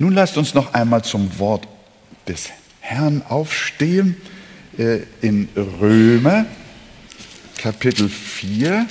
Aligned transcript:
Nun 0.00 0.14
lasst 0.14 0.36
uns 0.38 0.54
noch 0.54 0.72
einmal 0.72 1.04
zum 1.04 1.38
Wort 1.38 1.68
des 2.26 2.48
Herrn 2.80 3.22
aufstehen 3.28 4.16
äh, 4.78 5.00
in 5.20 5.48
Römer 5.54 6.46
Kapitel 7.58 8.08
4, 8.08 8.86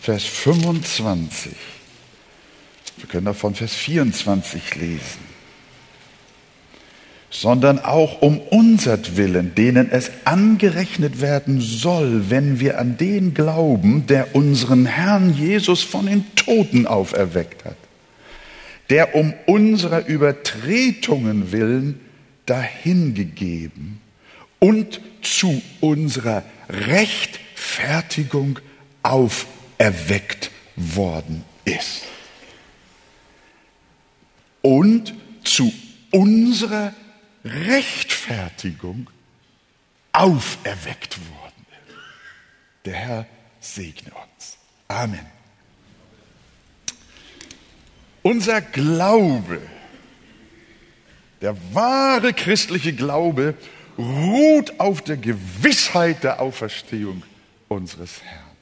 Vers 0.00 0.22
25. 0.22 1.52
Wir 2.98 3.08
können 3.08 3.26
davon 3.26 3.56
Vers 3.56 3.74
24 3.74 4.76
lesen 4.76 5.36
sondern 7.28 7.80
auch 7.80 8.22
um 8.22 8.38
unsertwillen, 8.38 9.54
denen 9.54 9.90
es 9.90 10.10
angerechnet 10.24 11.20
werden 11.20 11.60
soll, 11.60 12.30
wenn 12.30 12.60
wir 12.60 12.78
an 12.78 12.96
den 12.96 13.34
glauben, 13.34 14.06
der 14.06 14.34
unseren 14.34 14.86
Herrn 14.86 15.34
Jesus 15.34 15.82
von 15.82 16.06
den 16.06 16.24
Toten 16.34 16.86
auferweckt 16.86 17.64
hat, 17.64 17.76
der 18.90 19.14
um 19.14 19.34
unserer 19.46 20.06
Übertretungen 20.06 21.52
willen 21.52 22.00
dahingegeben 22.46 24.00
und 24.58 25.00
zu 25.22 25.60
unserer 25.80 26.44
Rechtfertigung 26.68 28.60
auferweckt 29.02 30.50
worden 30.76 31.44
ist. 31.64 32.02
Und 34.62 35.14
zu 35.44 35.72
unserer 36.10 36.92
Rechtfertigung 37.44 39.10
auferweckt 40.12 41.18
worden 41.18 41.66
ist. 41.70 41.96
Der 42.84 42.94
Herr 42.94 43.26
segne 43.60 44.10
uns. 44.10 44.58
Amen. 44.88 45.35
Unser 48.26 48.60
Glaube, 48.60 49.62
der 51.40 51.56
wahre 51.72 52.32
christliche 52.32 52.92
Glaube, 52.92 53.54
ruht 53.96 54.80
auf 54.80 55.00
der 55.02 55.16
Gewissheit 55.16 56.24
der 56.24 56.40
Auferstehung 56.40 57.22
unseres 57.68 58.20
Herrn. 58.24 58.56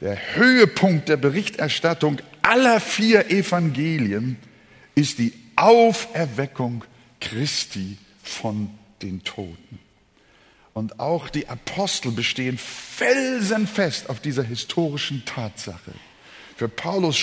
Der 0.00 0.36
Höhepunkt 0.36 1.08
der 1.08 1.16
Berichterstattung 1.16 2.18
aller 2.42 2.78
vier 2.78 3.28
Evangelien 3.28 4.36
ist 4.94 5.18
die 5.18 5.32
Auferweckung 5.56 6.84
Christi 7.20 7.98
von 8.22 8.70
den 9.02 9.24
Toten. 9.24 9.80
Und 10.74 11.00
auch 11.00 11.28
die 11.28 11.48
Apostel 11.48 12.12
bestehen 12.12 12.56
felsenfest 12.56 14.08
auf 14.08 14.20
dieser 14.20 14.44
historischen 14.44 15.24
Tatsache. 15.24 15.90
Für 16.56 16.68
Paulus 16.68 17.16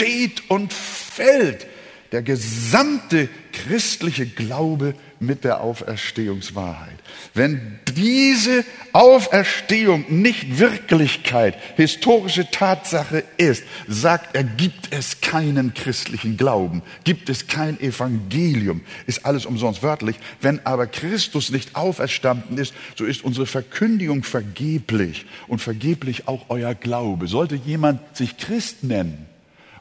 steht 0.00 0.48
und 0.48 0.72
fällt 0.72 1.66
der 2.10 2.22
gesamte 2.22 3.28
christliche 3.52 4.26
Glaube 4.26 4.94
mit 5.20 5.44
der 5.44 5.60
Auferstehungswahrheit. 5.60 6.96
Wenn 7.34 7.78
diese 7.94 8.64
Auferstehung 8.92 10.06
nicht 10.08 10.58
Wirklichkeit, 10.58 11.56
historische 11.76 12.50
Tatsache 12.50 13.24
ist, 13.36 13.62
sagt 13.86 14.34
er, 14.34 14.42
gibt 14.42 14.92
es 14.92 15.20
keinen 15.20 15.74
christlichen 15.74 16.38
Glauben, 16.38 16.82
gibt 17.04 17.28
es 17.28 17.46
kein 17.46 17.78
Evangelium, 17.78 18.80
ist 19.06 19.26
alles 19.26 19.44
umsonst 19.44 19.82
wörtlich. 19.82 20.16
Wenn 20.40 20.64
aber 20.64 20.86
Christus 20.86 21.50
nicht 21.50 21.76
auferstanden 21.76 22.56
ist, 22.56 22.72
so 22.96 23.04
ist 23.04 23.22
unsere 23.22 23.46
Verkündigung 23.46 24.24
vergeblich 24.24 25.26
und 25.46 25.60
vergeblich 25.60 26.26
auch 26.26 26.46
euer 26.48 26.74
Glaube. 26.74 27.28
Sollte 27.28 27.54
jemand 27.54 28.16
sich 28.16 28.38
Christ 28.38 28.82
nennen 28.82 29.29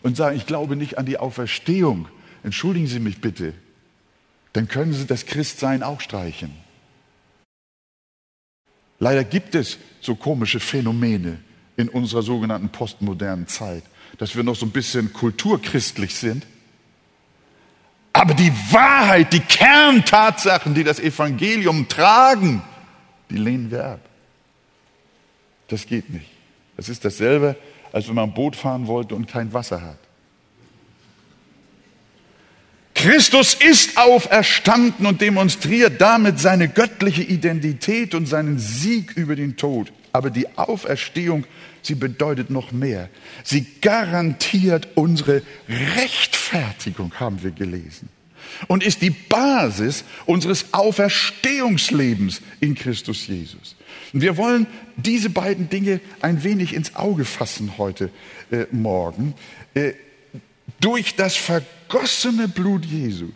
und 0.02 0.18
sagen, 0.18 0.38
ich 0.38 0.46
glaube 0.46 0.76
nicht 0.76 0.98
an 0.98 1.06
die 1.06 1.18
Auferstehung, 1.18 2.08
entschuldigen 2.44 2.88
Sie 2.88 3.00
mich 3.00 3.22
bitte, 3.22 3.54
dann 4.54 4.68
können 4.68 4.94
Sie 4.94 5.06
das 5.06 5.26
Christsein 5.26 5.84
auch 5.84 6.02
streichen. 6.02 6.52
Leider 9.00 9.24
gibt 9.24 9.56
es 9.56 9.78
so 10.02 10.16
komische 10.16 10.60
Phänomene 10.60 11.40
in 11.78 11.88
unserer 11.88 12.22
sogenannten 12.22 12.70
postmodernen 12.70 13.48
Zeit, 13.48 13.84
dass 14.18 14.36
wir 14.36 14.44
noch 14.44 14.56
so 14.56 14.66
ein 14.66 14.72
bisschen 14.72 15.14
kulturchristlich 15.14 16.16
sind. 16.16 16.46
Aber 18.12 18.34
die 18.34 18.52
Wahrheit, 18.72 19.32
die 19.32 19.40
Kerntatsachen, 19.40 20.74
die 20.74 20.84
das 20.84 21.00
Evangelium 21.00 21.88
tragen, 21.88 22.62
die 23.30 23.38
lehnen 23.38 23.72
wir 23.72 23.86
ab. 23.86 24.02
Das 25.70 25.86
geht 25.86 26.10
nicht. 26.10 26.26
Das 26.76 26.90
ist 26.90 27.06
dasselbe, 27.06 27.56
als 27.92 28.08
wenn 28.08 28.16
man 28.16 28.34
Boot 28.34 28.56
fahren 28.56 28.88
wollte 28.88 29.16
und 29.16 29.28
kein 29.28 29.54
Wasser 29.54 29.82
hat. 29.82 29.98
Christus 32.94 33.54
ist 33.54 33.98
auferstanden 33.98 35.06
und 35.06 35.22
demonstriert 35.22 36.02
damit 36.02 36.38
seine 36.40 36.68
göttliche 36.68 37.24
Identität 37.24 38.14
und 38.14 38.26
seinen 38.26 38.60
Sieg 38.60 39.14
über 39.16 39.38
den 39.38 39.56
Tod. 39.56 39.94
Aber 40.12 40.30
die 40.30 40.58
Auferstehung, 40.58 41.46
sie 41.82 41.96
bedeutet 41.96 42.50
noch 42.50 42.74
mehr. 42.74 43.10
Sie 43.44 43.66
garantiert 43.80 44.90
unsere 44.96 45.44
Rechtfertigung, 45.70 47.14
haben 47.20 47.42
wir 47.42 47.52
gelesen. 47.52 48.10
Und 48.68 48.84
ist 48.84 49.02
die 49.02 49.10
Basis 49.10 50.04
unseres 50.26 50.74
Auferstehungslebens 50.74 52.42
in 52.60 52.76
Christus 52.76 53.28
Jesus. 53.28 53.76
Und 54.14 54.22
wir 54.22 54.38
wollen 54.38 54.68
diese 54.98 55.30
beiden 55.30 55.70
Dinge 55.70 56.02
ein 56.22 56.44
wenig 56.44 56.74
ins 56.74 56.96
Auge 56.96 57.26
fassen 57.26 57.78
heute 57.78 58.10
äh, 58.52 58.66
Morgen. 58.72 59.34
Äh, 59.74 59.94
durch 60.80 61.16
das 61.16 61.36
vergossene 61.36 62.48
Blut 62.48 62.86
Jesu 62.86 63.30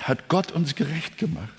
hat 0.00 0.28
Gott 0.28 0.52
uns 0.52 0.74
gerecht 0.74 1.18
gemacht. 1.18 1.52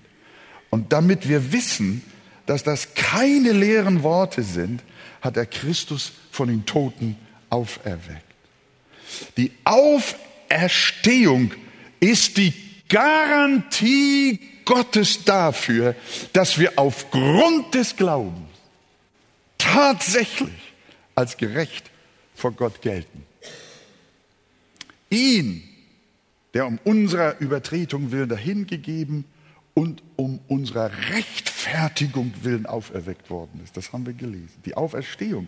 Und 0.70 0.94
damit 0.94 1.28
wir 1.28 1.52
wissen, 1.52 2.02
dass 2.46 2.64
das 2.64 2.94
keine 2.94 3.52
leeren 3.52 4.04
Worte 4.04 4.44
sind, 4.44 4.84
hat 5.22 5.38
er 5.38 5.46
Christus 5.46 6.12
von 6.32 6.48
den 6.48 6.66
Toten 6.66 7.18
auferweckt. 7.50 8.24
Die 9.38 9.52
Auferstehung 9.64 11.52
ist 12.00 12.38
die 12.38 12.54
Garantie 12.90 14.40
Gottes 14.66 15.24
dafür, 15.24 15.96
dass 16.34 16.58
wir 16.58 16.74
aufgrund 16.78 17.74
des 17.74 17.96
Glaubens 17.96 18.50
tatsächlich 19.58 20.74
als 21.14 21.38
gerecht 21.38 21.90
vor 22.36 22.52
Gott 22.52 22.82
gelten. 22.82 23.24
Ihn, 25.10 25.64
der 26.54 26.68
um 26.68 26.80
unserer 26.84 27.40
Übertretung 27.40 28.12
willen 28.12 28.30
dahingegeben 28.30 29.26
und 29.74 30.02
um 30.16 30.40
unserer 30.48 30.92
Rechtfertigung 31.10 32.34
willen 32.42 32.66
auferweckt 32.66 33.30
worden 33.30 33.62
ist. 33.64 33.78
Das 33.78 33.94
haben 33.94 34.06
wir 34.06 34.14
gelesen. 34.14 34.54
Die 34.66 34.76
Auferstehung 34.76 35.48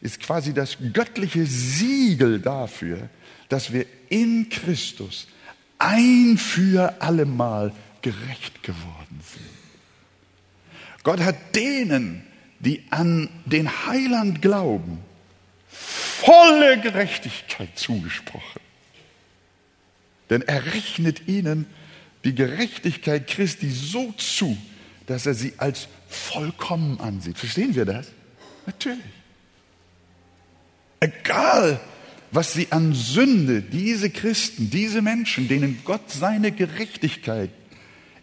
ist 0.00 0.20
quasi 0.20 0.52
das 0.52 0.76
göttliche 0.92 1.46
Siegel 1.46 2.40
dafür, 2.40 3.08
dass 3.48 3.72
wir 3.72 3.86
in 4.08 4.48
Christus 4.48 5.28
ein 5.82 6.38
für 6.38 7.00
allemal 7.00 7.72
gerecht 8.02 8.62
geworden 8.62 9.20
sind. 9.32 9.44
Gott 11.02 11.20
hat 11.20 11.56
denen, 11.56 12.24
die 12.60 12.84
an 12.90 13.28
den 13.44 13.86
Heiland 13.86 14.40
glauben, 14.40 14.98
volle 15.68 16.80
Gerechtigkeit 16.80 17.76
zugesprochen. 17.76 18.60
Denn 20.30 20.42
er 20.42 20.64
rechnet 20.66 21.26
ihnen 21.28 21.66
die 22.24 22.34
Gerechtigkeit 22.34 23.26
Christi 23.26 23.70
so 23.70 24.12
zu, 24.12 24.56
dass 25.06 25.26
er 25.26 25.34
sie 25.34 25.54
als 25.58 25.88
vollkommen 26.08 27.00
ansieht. 27.00 27.38
Verstehen 27.38 27.74
wir 27.74 27.84
das? 27.84 28.06
Natürlich. 28.64 29.00
Egal, 31.00 31.80
was 32.32 32.54
sie 32.54 32.72
an 32.72 32.94
Sünde, 32.94 33.60
diese 33.60 34.08
Christen, 34.08 34.70
diese 34.70 35.02
Menschen, 35.02 35.48
denen 35.48 35.82
Gott 35.84 36.10
seine 36.10 36.50
Gerechtigkeit 36.50 37.50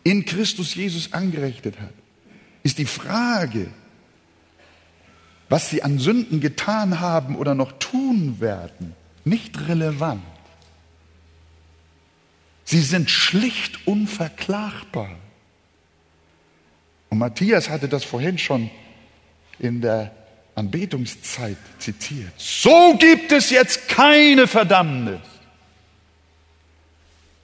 in 0.03 0.25
Christus 0.25 0.73
Jesus 0.73 1.13
angerechnet 1.13 1.79
hat, 1.79 1.93
ist 2.63 2.79
die 2.79 2.85
Frage, 2.85 3.69
was 5.47 5.69
sie 5.69 5.83
an 5.83 5.99
Sünden 5.99 6.39
getan 6.39 6.99
haben 6.99 7.35
oder 7.35 7.53
noch 7.53 7.73
tun 7.73 8.39
werden, 8.39 8.95
nicht 9.25 9.67
relevant. 9.67 10.23
Sie 12.65 12.81
sind 12.81 13.11
schlicht 13.11 13.87
unverklagbar. 13.87 15.11
Und 17.09 17.19
Matthias 17.19 17.69
hatte 17.69 17.87
das 17.87 18.03
vorhin 18.03 18.39
schon 18.39 18.71
in 19.59 19.81
der 19.81 20.15
Anbetungszeit 20.59 21.57
zitiert. 21.79 22.33
So 22.37 22.95
gibt 22.99 23.31
es 23.31 23.49
jetzt 23.49 23.87
keine 23.87 24.45
Verdammnis 24.45 25.21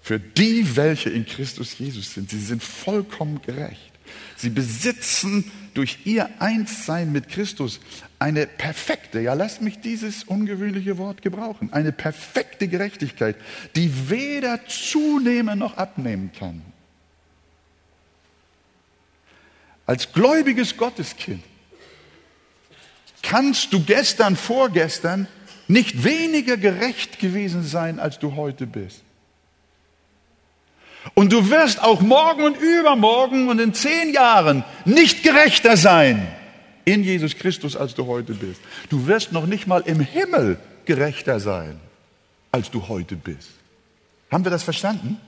für 0.02 0.20
die, 0.20 0.76
welche 0.76 1.10
in 1.10 1.26
Christus 1.26 1.80
Jesus 1.80 2.14
sind. 2.14 2.30
Sie 2.30 2.40
sind 2.40 2.62
vollkommen 2.62 3.42
gerecht. 3.42 3.92
Sie 4.36 4.50
besitzen 4.50 5.52
durch 5.74 6.00
ihr 6.06 6.30
Einssein 6.40 7.12
mit 7.12 7.30
Christus 7.30 7.80
eine 8.20 8.46
perfekte, 8.48 9.20
ja 9.20 9.34
lasst 9.34 9.62
mich 9.62 9.80
dieses 9.80 10.24
ungewöhnliche 10.24 10.98
Wort 10.98 11.22
gebrauchen, 11.22 11.74
eine 11.74 11.92
perfekte 11.92 12.68
Gerechtigkeit, 12.68 13.36
die 13.76 14.10
weder 14.10 14.66
zunehmen 14.68 15.58
noch 15.58 15.78
abnehmen 15.78 16.32
kann. 16.38 16.62
Als 19.86 20.14
gläubiges 20.14 20.78
Gotteskind 20.78 21.44
kannst 23.28 23.74
du 23.74 23.84
gestern, 23.84 24.36
vorgestern 24.36 25.28
nicht 25.68 26.04
weniger 26.04 26.58
gerecht 26.58 27.20
gewesen 27.20 27.64
sein, 27.64 28.00
als 28.00 28.20
du 28.20 28.36
heute 28.36 28.68
bist. 28.68 29.02
Und 31.14 31.32
du 31.32 31.50
wirst 31.50 31.82
auch 31.84 32.02
morgen 32.02 32.44
und 32.44 32.58
übermorgen 32.58 33.48
und 33.48 33.60
in 33.60 33.74
zehn 33.74 34.14
Jahren 34.14 34.64
nicht 34.86 35.24
gerechter 35.24 35.78
sein 35.78 36.28
in 36.84 37.04
Jesus 37.04 37.36
Christus, 37.36 37.76
als 37.76 37.96
du 37.96 38.06
heute 38.08 38.34
bist. 38.34 38.62
Du 38.90 39.08
wirst 39.08 39.32
noch 39.32 39.46
nicht 39.46 39.68
mal 39.68 39.82
im 39.86 40.00
Himmel 40.00 40.60
gerechter 40.86 41.40
sein, 41.40 41.80
als 42.52 42.72
du 42.72 42.88
heute 42.88 43.16
bist. 43.16 43.50
Haben 44.32 44.44
wir 44.44 44.52
das 44.52 44.64
verstanden? 44.64 45.20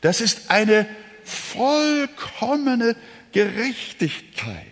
Das 0.00 0.20
ist 0.20 0.50
eine 0.50 0.86
vollkommene 1.24 2.96
Gerechtigkeit, 3.32 4.66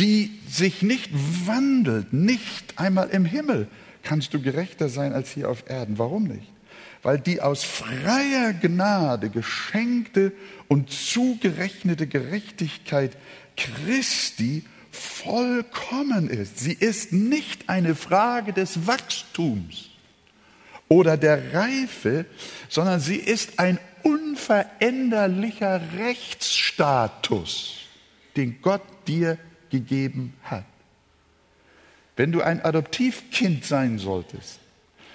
die 0.00 0.40
sich 0.48 0.82
nicht 0.82 1.10
wandelt. 1.46 2.12
Nicht 2.12 2.78
einmal 2.78 3.10
im 3.10 3.24
Himmel 3.24 3.68
kannst 4.02 4.34
du 4.34 4.40
gerechter 4.40 4.88
sein 4.88 5.12
als 5.12 5.30
hier 5.30 5.48
auf 5.48 5.68
Erden. 5.68 5.98
Warum 5.98 6.24
nicht? 6.24 6.50
weil 7.02 7.18
die 7.18 7.40
aus 7.40 7.64
freier 7.64 8.52
Gnade 8.52 9.30
geschenkte 9.30 10.32
und 10.68 10.90
zugerechnete 10.90 12.06
Gerechtigkeit 12.06 13.16
Christi 13.56 14.64
vollkommen 14.90 16.28
ist. 16.28 16.58
Sie 16.58 16.74
ist 16.74 17.12
nicht 17.12 17.68
eine 17.68 17.94
Frage 17.94 18.52
des 18.52 18.86
Wachstums 18.86 19.88
oder 20.88 21.16
der 21.16 21.54
Reife, 21.54 22.26
sondern 22.68 23.00
sie 23.00 23.16
ist 23.16 23.58
ein 23.58 23.78
unveränderlicher 24.02 25.80
Rechtsstatus, 25.98 27.76
den 28.36 28.60
Gott 28.60 28.82
dir 29.06 29.38
gegeben 29.70 30.34
hat. 30.42 30.64
Wenn 32.16 32.32
du 32.32 32.42
ein 32.42 32.62
Adoptivkind 32.62 33.64
sein 33.64 33.98
solltest, 33.98 34.60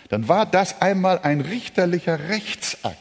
dann 0.10 0.28
war 0.28 0.46
das 0.46 0.82
einmal 0.82 1.20
ein 1.20 1.42
richterlicher 1.42 2.30
Rechtsakt. 2.30 2.98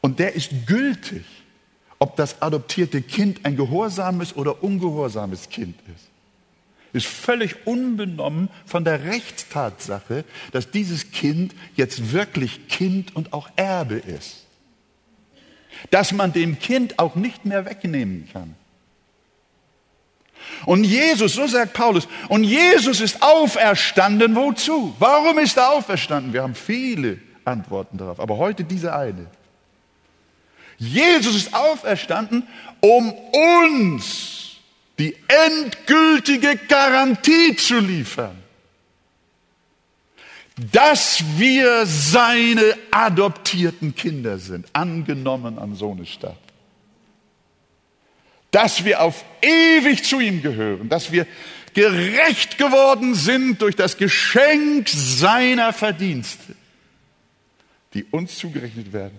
Und 0.00 0.18
der 0.18 0.34
ist 0.34 0.66
gültig, 0.66 1.24
ob 1.98 2.16
das 2.16 2.42
adoptierte 2.42 3.02
Kind 3.02 3.44
ein 3.44 3.56
gehorsames 3.56 4.36
oder 4.36 4.62
ungehorsames 4.62 5.48
Kind 5.48 5.78
ist. 5.94 6.06
Ist 6.92 7.06
völlig 7.06 7.66
unbenommen 7.66 8.48
von 8.64 8.84
der 8.84 9.04
Rechtstatsache, 9.04 10.24
dass 10.52 10.70
dieses 10.70 11.10
Kind 11.10 11.54
jetzt 11.74 12.12
wirklich 12.12 12.68
Kind 12.68 13.14
und 13.16 13.32
auch 13.32 13.50
Erbe 13.56 13.96
ist. 13.96 14.46
Dass 15.90 16.12
man 16.12 16.32
dem 16.32 16.58
Kind 16.58 16.98
auch 16.98 17.14
nicht 17.14 17.44
mehr 17.44 17.66
wegnehmen 17.66 18.28
kann. 18.32 18.54
Und 20.64 20.84
Jesus, 20.84 21.34
so 21.34 21.46
sagt 21.46 21.74
Paulus, 21.74 22.08
und 22.28 22.44
Jesus 22.44 23.00
ist 23.00 23.22
auferstanden, 23.22 24.34
wozu? 24.34 24.94
Warum 24.98 25.38
ist 25.38 25.56
er 25.56 25.70
auferstanden? 25.70 26.32
Wir 26.32 26.42
haben 26.42 26.54
viele 26.54 27.18
Antworten 27.44 27.98
darauf, 27.98 28.20
aber 28.20 28.36
heute 28.38 28.64
diese 28.64 28.94
eine. 28.94 29.26
Jesus 30.78 31.36
ist 31.36 31.54
auferstanden, 31.54 32.46
um 32.80 33.12
uns 33.12 34.56
die 34.98 35.14
endgültige 35.28 36.56
Garantie 36.68 37.54
zu 37.56 37.78
liefern, 37.78 38.36
dass 40.72 41.22
wir 41.36 41.84
seine 41.84 42.76
adoptierten 42.90 43.94
Kinder 43.94 44.38
sind, 44.38 44.66
angenommen 44.72 45.58
an 45.58 45.74
Sohnestadt 45.74 46.45
dass 48.50 48.84
wir 48.84 49.02
auf 49.02 49.24
ewig 49.42 50.04
zu 50.04 50.20
ihm 50.20 50.42
gehören, 50.42 50.88
dass 50.88 51.12
wir 51.12 51.26
gerecht 51.74 52.56
geworden 52.56 53.14
sind 53.14 53.60
durch 53.60 53.76
das 53.76 53.98
Geschenk 53.98 54.88
seiner 54.88 55.72
Verdienste, 55.72 56.54
die 57.92 58.04
uns 58.04 58.38
zugerechnet 58.38 58.92
werden. 58.92 59.18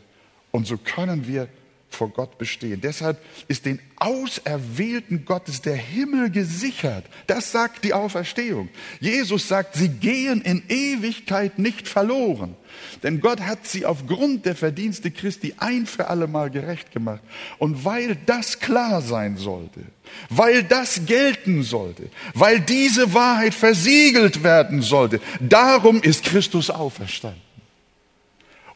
Und 0.52 0.66
so 0.66 0.78
können 0.78 1.28
wir 1.28 1.48
vor 1.90 2.10
Gott 2.10 2.38
bestehen. 2.38 2.82
Deshalb 2.82 3.20
ist 3.48 3.66
den 3.66 3.80
Auserwählten 3.96 5.26
Gottes 5.26 5.62
der 5.62 5.76
Himmel 5.76 6.30
gesichert. 6.30 7.06
Das 7.26 7.52
sagt 7.52 7.84
die 7.84 7.94
Auferstehung. 7.94 8.70
Jesus 9.00 9.48
sagt, 9.48 9.76
sie 9.76 9.90
gehen 9.90 10.42
in 10.42 10.64
Ewigkeit 10.70 11.58
nicht 11.58 11.88
verloren. 11.88 12.56
Denn 13.02 13.20
Gott 13.22 13.42
hat 13.42 13.66
sie 13.66 13.86
aufgrund 13.86 14.46
der 14.46 14.56
Verdienste 14.56 15.10
Christi 15.10 15.56
ein 15.58 15.88
für 15.88 16.08
alle 16.08 16.28
Mal 16.28 16.52
gerecht 16.52 16.92
gemacht. 16.92 17.22
Und 17.58 17.84
weil 17.86 18.16
das 18.28 18.60
klar 18.60 19.02
sein 19.02 19.38
sollte, 19.38 19.82
weil 20.30 20.64
das 20.64 21.06
gelten 21.06 21.64
sollte, 21.64 22.10
weil 22.36 22.60
diese 22.60 23.14
Wahrheit 23.14 23.56
versiegelt 23.56 24.44
werden 24.44 24.82
sollte, 24.82 25.20
darum 25.40 26.02
ist 26.02 26.24
Christus 26.24 26.70
auferstanden. 26.70 27.42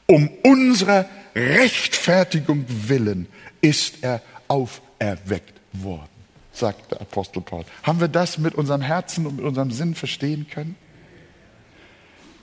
Um 0.08 0.30
unserer 0.44 1.08
Rechtfertigung 1.36 2.66
willen 2.68 3.28
ist 3.62 3.96
er 4.02 4.22
auferweckt 4.48 5.60
worden, 5.74 6.10
sagt 6.52 6.92
der 6.92 7.02
Apostel 7.02 7.42
Paul. 7.42 7.66
Haben 7.84 8.00
wir 8.00 8.08
das 8.08 8.38
mit 8.38 8.56
unserem 8.56 8.82
Herzen 8.82 9.26
und 9.26 9.38
mit 9.38 9.46
unserem 9.46 9.72
Sinn 9.72 9.96
verstehen 9.96 10.48
können? 10.50 10.76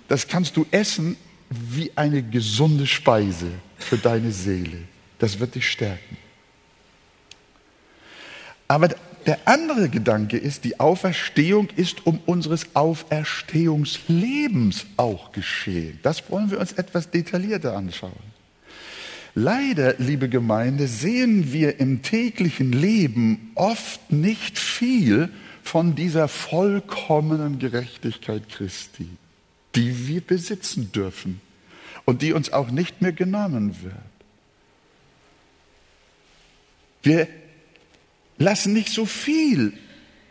Das 0.09 0.27
kannst 0.27 0.57
du 0.57 0.67
essen 0.71 1.17
wie 1.51 1.93
eine 1.97 2.23
gesunde 2.23 2.87
Speise 2.87 3.51
für 3.77 3.99
deine 3.99 4.33
Seele. 4.33 4.85
Das 5.19 5.39
wird 5.39 5.55
dich 5.55 5.71
stärken. 5.71 6.17
Aber 8.69 8.89
der 9.27 9.39
andere 9.47 9.91
Gedanke 9.91 10.39
ist, 10.39 10.65
die 10.65 10.81
Auferstehung 10.81 11.69
ist 11.77 12.07
um 12.07 12.21
unseres 12.25 12.75
Auferstehungslebens 12.75 14.87
auch 14.97 15.33
geschehen. 15.33 16.01
Das 16.03 16.31
wollen 16.31 16.51
wir 16.51 16.61
uns 16.61 16.73
etwas 16.73 17.11
detaillierter 17.11 17.77
anschauen. 17.77 18.28
Leider, 19.35 19.95
liebe 19.99 20.29
Gemeinde, 20.29 20.89
sehen 20.89 21.53
wir 21.53 21.81
im 21.81 22.03
täglichen 22.03 22.73
Leben 22.73 23.53
oft 23.55 24.11
nicht 24.11 24.59
viel 24.59 25.29
von 25.63 25.95
dieser 25.95 26.29
vollkommenen 26.29 27.59
Gerechtigkeit 27.59 28.49
Christi, 28.49 29.09
die 29.75 30.09
wir 30.09 30.21
besitzen 30.23 30.91
dürfen 30.93 31.41
und 32.05 32.23
die 32.23 32.33
uns 32.33 32.53
auch 32.53 32.71
nicht 32.71 33.03
mehr 33.03 33.13
genommen 33.13 33.77
wird. 33.83 33.95
Wir 37.03 37.29
lassen 38.39 38.73
nicht 38.73 38.89
so 38.89 39.05
viel 39.05 39.75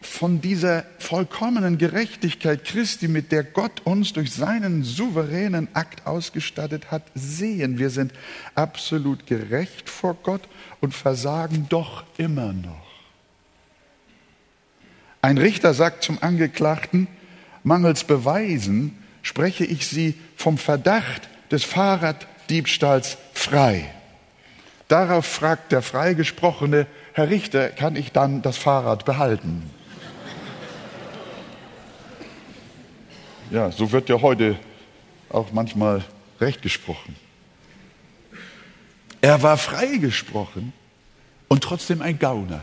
von 0.01 0.42
dieser 0.42 0.86
vollkommenen 1.00 1.77
Gerechtigkeit 1.77 2.63
Christi, 2.63 3.08
mit 3.08 3.32
der 3.32 3.44
Gott 3.44 3.82
uns 3.84 4.13
durch 4.13 4.32
seinen 4.32 4.84
souveränen 4.84 5.68
Akt 5.74 6.06
ausgestattet 6.06 6.92
hat, 6.92 7.04
sehen. 7.16 7.80
Wir 7.80 7.89
sind 7.89 8.13
absolut 8.56 9.25
gerecht 9.25 9.89
vor 9.89 10.16
Gott 10.22 10.48
und 10.82 10.94
versagen 10.94 11.68
doch 11.70 12.04
immer 12.18 12.54
noch. 12.54 12.88
Ein 15.22 15.38
Richter 15.38 15.74
sagt 15.74 16.04
zum 16.04 16.22
Angeklagten, 16.22 17.08
mangels 17.63 18.04
Beweisen 18.04 18.98
spreche 19.24 19.66
ich 19.66 19.88
sie 19.88 20.16
vom 20.36 20.58
Verdacht 20.58 21.27
des 21.51 21.63
Fahrraddiebstahls 21.63 23.18
frei. 23.34 23.92
Darauf 24.88 25.25
fragt 25.25 25.72
der 25.72 25.82
Freigesprochene, 25.82 26.88
Herr 27.13 27.30
Richter, 27.30 27.70
kann 27.70 27.96
ich 27.96 28.12
dann 28.12 28.42
das 28.42 28.58
Fahrrad 28.58 29.04
behalten? 29.04 29.70
Ja, 33.50 33.72
so 33.72 33.92
wird 33.92 34.10
ja 34.10 34.22
heute 34.22 34.58
auch 35.30 35.51
manchmal 35.54 36.04
recht 36.42 36.62
gesprochen. 36.62 37.16
Er 39.22 39.42
war 39.42 39.58
freigesprochen 39.58 40.74
und 41.48 41.63
trotzdem 41.63 42.01
ein 42.01 42.20
Gauner. 42.20 42.62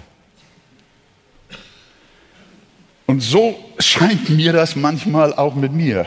Und 3.06 3.20
so 3.20 3.58
scheint 3.78 4.28
mir 4.30 4.52
das 4.52 4.76
manchmal 4.76 5.34
auch 5.34 5.54
mit 5.54 5.72
mir. 5.72 6.06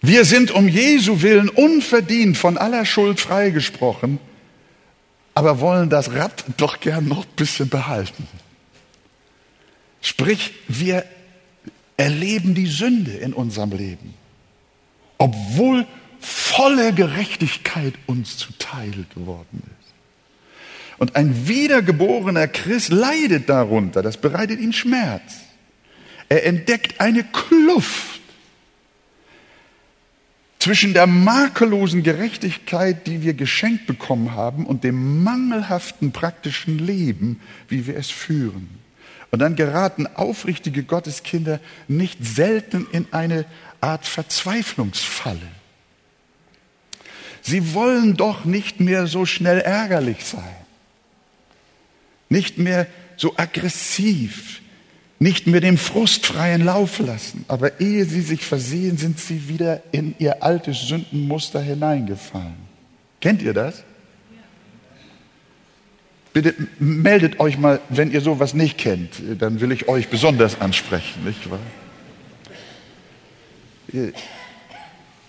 Wir 0.00 0.24
sind 0.24 0.50
um 0.50 0.68
Jesu 0.68 1.22
willen 1.22 1.48
unverdient 1.48 2.36
von 2.36 2.58
aller 2.58 2.84
Schuld 2.84 3.20
freigesprochen, 3.20 4.18
aber 5.34 5.60
wollen 5.60 5.90
das 5.90 6.12
Rad 6.12 6.44
doch 6.56 6.80
gern 6.80 7.08
noch 7.08 7.24
ein 7.24 7.36
bisschen 7.36 7.68
behalten. 7.68 8.28
Sprich, 10.00 10.52
wir 10.68 11.04
erleben 11.96 12.54
die 12.54 12.66
Sünde 12.66 13.12
in 13.12 13.32
unserem 13.32 13.70
Leben, 13.70 14.14
obwohl 15.18 15.86
volle 16.20 16.92
Gerechtigkeit 16.92 17.94
uns 18.06 18.36
zuteil 18.36 19.06
geworden 19.14 19.62
ist. 19.64 19.94
Und 20.98 21.16
ein 21.16 21.46
wiedergeborener 21.46 22.48
Christ 22.48 22.90
leidet 22.90 23.48
darunter, 23.48 24.02
das 24.02 24.16
bereitet 24.16 24.60
ihm 24.60 24.72
Schmerz. 24.72 25.40
Er 26.28 26.44
entdeckt 26.46 27.00
eine 27.00 27.22
Kluft 27.22 28.20
zwischen 30.58 30.94
der 30.94 31.06
makellosen 31.06 32.02
Gerechtigkeit, 32.02 33.06
die 33.06 33.22
wir 33.22 33.34
geschenkt 33.34 33.86
bekommen 33.86 34.32
haben, 34.32 34.66
und 34.66 34.82
dem 34.82 35.22
mangelhaften 35.22 36.10
praktischen 36.10 36.78
Leben, 36.78 37.40
wie 37.68 37.86
wir 37.86 37.96
es 37.96 38.10
führen. 38.10 38.68
Und 39.30 39.40
dann 39.40 39.56
geraten 39.56 40.06
aufrichtige 40.06 40.82
Gotteskinder 40.84 41.60
nicht 41.88 42.24
selten 42.24 42.86
in 42.92 43.06
eine 43.12 43.44
Art 43.80 44.06
Verzweiflungsfalle. 44.06 45.40
Sie 47.42 47.74
wollen 47.74 48.16
doch 48.16 48.44
nicht 48.44 48.80
mehr 48.80 49.06
so 49.06 49.24
schnell 49.24 49.60
ärgerlich 49.60 50.24
sein, 50.24 50.56
nicht 52.28 52.58
mehr 52.58 52.86
so 53.16 53.34
aggressiv, 53.36 54.60
nicht 55.18 55.46
mehr 55.46 55.60
dem 55.60 55.78
Frust 55.78 56.26
freien 56.26 56.64
Lauf 56.64 56.98
lassen. 56.98 57.44
Aber 57.48 57.80
ehe 57.80 58.04
sie 58.04 58.20
sich 58.20 58.44
versehen, 58.44 58.98
sind 58.98 59.18
sie 59.18 59.48
wieder 59.48 59.82
in 59.92 60.14
ihr 60.18 60.42
altes 60.42 60.88
Sündenmuster 60.88 61.60
hineingefallen. 61.60 62.56
Kennt 63.20 63.42
ihr 63.42 63.54
das? 63.54 63.82
Bitte 66.36 66.54
meldet 66.78 67.40
euch 67.40 67.56
mal, 67.56 67.80
wenn 67.88 68.10
ihr 68.12 68.20
sowas 68.20 68.52
nicht 68.52 68.76
kennt, 68.76 69.22
dann 69.38 69.62
will 69.62 69.72
ich 69.72 69.88
euch 69.88 70.08
besonders 70.08 70.60
ansprechen, 70.60 71.24
nicht 71.24 71.48
wahr? 71.50 71.58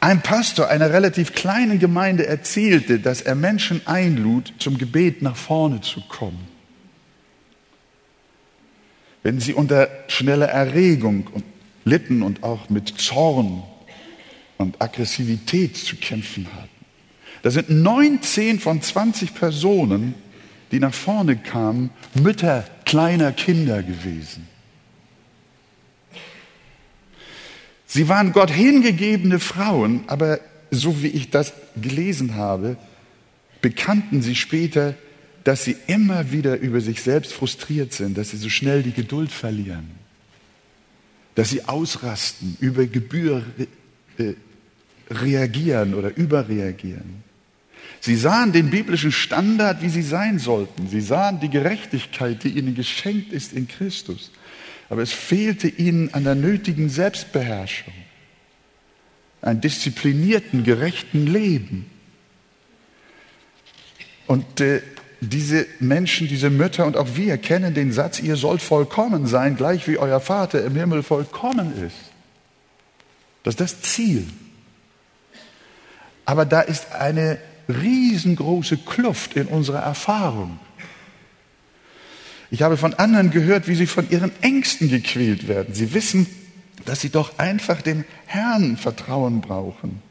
Ein 0.02 0.22
Pastor 0.22 0.68
einer 0.68 0.92
relativ 0.92 1.34
kleinen 1.34 1.80
Gemeinde 1.80 2.28
erzählte, 2.28 3.00
dass 3.00 3.22
er 3.22 3.36
Menschen 3.36 3.88
einlud, 3.88 4.52
zum 4.60 4.78
Gebet 4.78 5.22
nach 5.22 5.38
vorne 5.38 5.80
zu 5.80 6.02
kommen. 6.10 6.46
Wenn 9.24 9.40
sie 9.40 9.54
unter 9.54 9.88
schneller 10.10 10.50
Erregung 10.50 11.30
litten 11.86 12.22
und 12.22 12.44
auch 12.44 12.70
mit 12.70 12.90
Zorn 13.00 13.64
und 14.58 14.82
Aggressivität 14.82 15.78
zu 15.78 15.96
kämpfen 15.96 16.48
hatten. 16.54 16.68
Da 17.44 17.50
sind 17.50 17.70
19 17.70 18.60
von 18.60 18.82
20 18.82 19.34
Personen 19.36 20.27
die 20.72 20.80
nach 20.80 20.94
vorne 20.94 21.38
kamen, 21.38 21.90
Mütter 22.14 22.66
kleiner 22.86 23.32
Kinder 23.32 23.84
gewesen. 23.84 24.48
Sie 27.86 28.10
waren 28.10 28.34
Gott 28.34 28.52
hingegebene 28.52 29.40
Frauen, 29.40 30.04
aber 30.08 30.40
so 30.72 31.02
wie 31.02 31.08
ich 31.08 31.30
das 31.30 31.54
gelesen 31.82 32.36
habe, 32.36 32.78
bekannten 33.62 34.22
sie 34.22 34.36
später, 34.36 34.96
dass 35.44 35.64
sie 35.64 35.78
immer 35.88 36.32
wieder 36.32 36.60
über 36.60 36.82
sich 36.82 37.02
selbst 37.02 37.32
frustriert 37.32 37.94
sind, 37.94 38.18
dass 38.18 38.32
sie 38.32 38.38
so 38.38 38.50
schnell 38.50 38.84
die 38.84 38.92
Geduld 38.92 39.32
verlieren, 39.32 39.90
dass 41.36 41.50
sie 41.50 41.64
ausrasten, 41.64 42.58
über 42.60 42.86
Gebühr 42.86 43.44
äh, 44.18 44.34
reagieren 45.10 45.94
oder 45.94 46.16
überreagieren. 46.18 47.24
Sie 48.00 48.16
sahen 48.16 48.52
den 48.52 48.70
biblischen 48.70 49.12
Standard, 49.12 49.82
wie 49.82 49.90
sie 49.90 50.02
sein 50.02 50.40
sollten. 50.40 50.88
Sie 50.88 51.02
sahen 51.02 51.40
die 51.40 51.50
Gerechtigkeit, 51.50 52.44
die 52.44 52.50
ihnen 52.50 52.76
geschenkt 52.76 53.34
ist 53.34 53.54
in 53.54 53.68
Christus. 53.68 54.32
Aber 54.90 55.02
es 55.02 55.12
fehlte 55.12 55.68
ihnen 55.68 56.14
an 56.14 56.24
der 56.24 56.36
nötigen 56.36 56.90
Selbstbeherrschung, 56.90 57.94
einem 59.42 59.62
disziplinierten, 59.62 60.64
gerechten 60.64 61.28
Leben. 61.28 61.90
Und 64.28 64.62
äh, 64.62 64.82
diese 65.20 65.66
Menschen, 65.80 66.28
diese 66.28 66.50
Mütter 66.50 66.86
und 66.86 66.96
auch 66.96 67.16
wir 67.16 67.38
kennen 67.38 67.74
den 67.74 67.92
Satz, 67.92 68.20
ihr 68.20 68.36
sollt 68.36 68.62
vollkommen 68.62 69.26
sein, 69.26 69.56
gleich 69.56 69.88
wie 69.88 69.98
euer 69.98 70.20
Vater 70.20 70.64
im 70.64 70.76
Himmel 70.76 71.02
vollkommen 71.04 71.74
ist. 71.86 71.96
Das 73.44 73.56
ist 73.56 73.62
das 73.62 73.82
Ziel. 73.82 74.28
Aber 76.26 76.46
da 76.46 76.62
ist 76.62 76.92
eine 76.92 77.40
riesengroße 77.68 78.78
Kluft 78.78 79.36
in 79.36 79.48
unserer 79.48 79.80
Erfahrung. 79.80 80.60
Ich 82.50 82.62
habe 82.62 82.78
von 82.78 82.94
anderen 82.94 83.32
gehört, 83.32 83.68
wie 83.68 83.76
sie 83.76 83.88
von 83.88 84.10
ihren 84.10 84.32
Ängsten 84.42 84.90
gequält 84.90 85.48
werden. 85.48 85.74
Sie 85.74 85.94
wissen, 85.94 86.28
dass 86.86 87.02
sie 87.02 87.10
doch 87.10 87.38
einfach 87.38 87.82
dem 87.82 88.06
Herrn 88.26 88.78
Vertrauen 88.78 89.42
brauchen, 89.42 90.02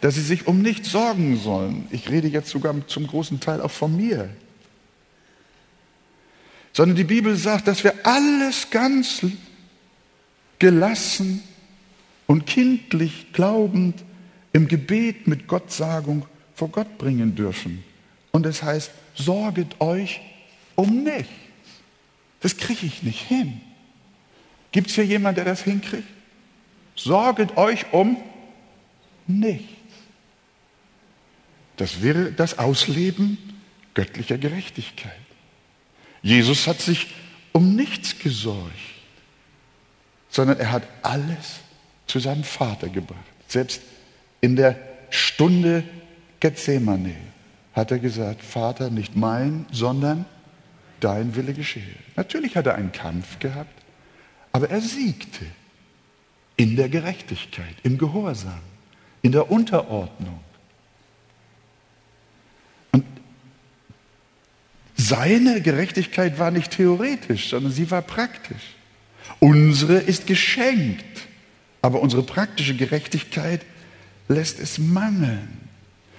dass 0.00 0.14
sie 0.14 0.22
sich 0.22 0.46
um 0.46 0.62
nichts 0.62 0.90
sorgen 0.90 1.38
sollen. 1.38 1.86
Ich 1.90 2.08
rede 2.10 2.28
jetzt 2.28 2.48
sogar 2.48 2.74
zum 2.86 3.06
großen 3.06 3.40
Teil 3.40 3.60
auch 3.60 3.70
von 3.70 3.94
mir. 3.94 4.30
Sondern 6.72 6.96
die 6.96 7.04
Bibel 7.04 7.36
sagt, 7.36 7.68
dass 7.68 7.84
wir 7.84 7.94
alles 8.04 8.70
ganz 8.70 9.20
gelassen 10.58 11.42
und 12.26 12.46
kindlich 12.46 13.32
glaubend 13.34 14.02
im 14.54 14.68
Gebet 14.68 15.26
mit 15.26 15.46
Gottsagung 15.46 16.26
vor 16.62 16.68
Gott 16.68 16.96
bringen 16.96 17.34
dürfen. 17.34 17.82
Und 18.30 18.46
es 18.46 18.62
heißt, 18.62 18.92
sorget 19.16 19.80
euch 19.80 20.20
um 20.76 21.02
nichts. 21.02 21.28
Das 22.38 22.56
kriege 22.56 22.86
ich 22.86 23.02
nicht 23.02 23.20
hin. 23.20 23.60
Gibt 24.70 24.88
es 24.88 24.94
hier 24.94 25.04
jemanden, 25.04 25.36
der 25.36 25.44
das 25.46 25.64
hinkriegt? 25.64 26.06
Sorget 26.94 27.56
euch 27.56 27.92
um 27.92 28.16
nichts. 29.26 29.72
Das 31.78 32.00
wäre 32.00 32.30
das 32.30 32.60
Ausleben 32.60 33.38
göttlicher 33.94 34.38
Gerechtigkeit. 34.38 35.18
Jesus 36.22 36.68
hat 36.68 36.80
sich 36.80 37.08
um 37.50 37.74
nichts 37.74 38.20
gesorgt, 38.20 38.70
sondern 40.28 40.60
er 40.60 40.70
hat 40.70 40.84
alles 41.02 41.58
zu 42.06 42.20
seinem 42.20 42.44
Vater 42.44 42.88
gebracht. 42.88 43.18
Selbst 43.48 43.82
in 44.40 44.54
der 44.54 44.78
Stunde 45.10 45.82
Gethsemane 46.42 47.14
hat 47.72 47.92
er 47.92 48.00
gesagt, 48.00 48.42
Vater, 48.42 48.90
nicht 48.90 49.14
mein, 49.14 49.64
sondern 49.70 50.24
dein 50.98 51.36
Wille 51.36 51.54
geschehe. 51.54 51.94
Natürlich 52.16 52.56
hat 52.56 52.66
er 52.66 52.74
einen 52.74 52.90
Kampf 52.90 53.38
gehabt, 53.38 53.80
aber 54.50 54.68
er 54.68 54.80
siegte 54.80 55.46
in 56.56 56.74
der 56.74 56.88
Gerechtigkeit, 56.88 57.76
im 57.84 57.96
Gehorsam, 57.96 58.58
in 59.22 59.30
der 59.30 59.52
Unterordnung. 59.52 60.40
Und 62.90 63.04
seine 64.96 65.60
Gerechtigkeit 65.62 66.40
war 66.40 66.50
nicht 66.50 66.72
theoretisch, 66.72 67.50
sondern 67.50 67.70
sie 67.70 67.88
war 67.88 68.02
praktisch. 68.02 68.74
Unsere 69.38 69.98
ist 69.98 70.26
geschenkt, 70.26 71.28
aber 71.82 72.00
unsere 72.00 72.24
praktische 72.24 72.74
Gerechtigkeit 72.74 73.60
lässt 74.26 74.58
es 74.58 74.78
mangeln. 74.78 75.61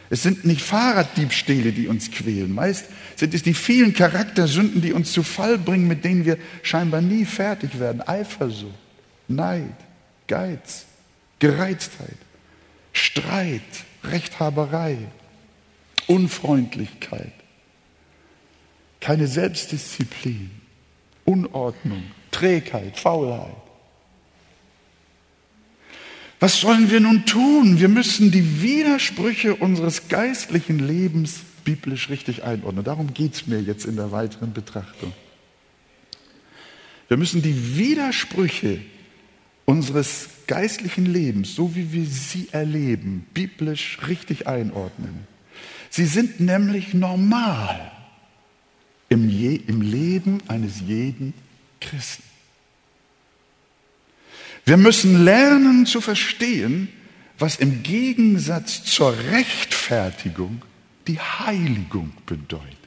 Es 0.10 0.24
sind 0.24 0.46
nicht 0.46 0.62
Fahrraddiebstähle, 0.62 1.72
die 1.72 1.88
uns 1.88 2.12
quälen. 2.12 2.54
Meist 2.54 2.86
sind 3.16 3.34
es 3.34 3.44
die 3.44 3.54
vielen 3.54 3.94
Charaktersünden, 3.94 4.82
die 4.82 4.94
uns 4.94 5.12
zu 5.12 5.24
Fall 5.24 5.58
bringen, 5.58 5.88
mit 5.88 6.04
denen 6.04 6.26
wir 6.26 6.38
scheinbar 6.62 7.02
nie 7.02 7.26
fertig 7.26 7.80
werden. 7.80 8.02
Eifersucht, 8.02 8.74
Neid, 9.28 9.76
Geiz, 10.28 10.86
Gereiztheit, 11.40 12.18
Streit, 12.92 13.62
Rechthaberei, 14.04 14.98
Unfreundlichkeit, 16.08 17.34
keine 19.00 19.28
Selbstdisziplin, 19.28 20.52
Unordnung, 21.26 22.04
Trägheit, 22.32 23.00
Faulheit. 23.00 23.62
Was 26.44 26.60
sollen 26.60 26.92
wir 26.92 27.00
nun 27.00 27.26
tun? 27.26 27.80
Wir 27.80 27.88
müssen 27.88 28.30
die 28.30 28.62
Widersprüche 28.62 29.56
unseres 29.56 30.10
geistlichen 30.10 30.78
Lebens 30.78 31.36
biblisch 31.64 32.10
richtig 32.10 32.44
einordnen. 32.44 32.84
Darum 32.84 33.14
geht 33.14 33.36
es 33.36 33.48
mir 33.48 33.62
jetzt 33.62 33.86
in 33.86 33.96
der 33.96 34.12
weiteren 34.12 34.52
Betrachtung. 34.52 35.14
Wir 37.08 37.16
müssen 37.16 37.42
die 37.42 37.78
Widersprüche 37.78 38.82
unseres 39.64 40.28
geistlichen 40.46 41.06
Lebens, 41.06 41.56
so 41.56 41.78
wie 41.78 41.94
wir 41.94 42.06
sie 42.06 42.50
erleben, 42.52 43.26
biblisch 43.34 44.00
richtig 44.10 44.46
einordnen. 44.46 45.26
Sie 45.90 46.06
sind 46.06 46.42
nämlich 46.42 46.94
normal 46.94 47.90
im, 49.08 49.30
Je 49.30 49.56
im 49.56 49.80
Leben 49.80 50.40
eines 50.50 50.82
jeden 50.82 51.34
Christen. 51.80 52.33
Wir 54.65 54.77
müssen 54.77 55.24
lernen 55.25 55.86
zu 55.86 56.00
verstehen, 56.00 56.88
was 57.38 57.58
im 57.58 57.84
Gegensatz 57.84 58.84
zur 58.84 59.17
Rechtfertigung 59.32 60.62
die 61.08 61.20
Heiligung 61.20 62.13
bedeutet. 62.25 62.77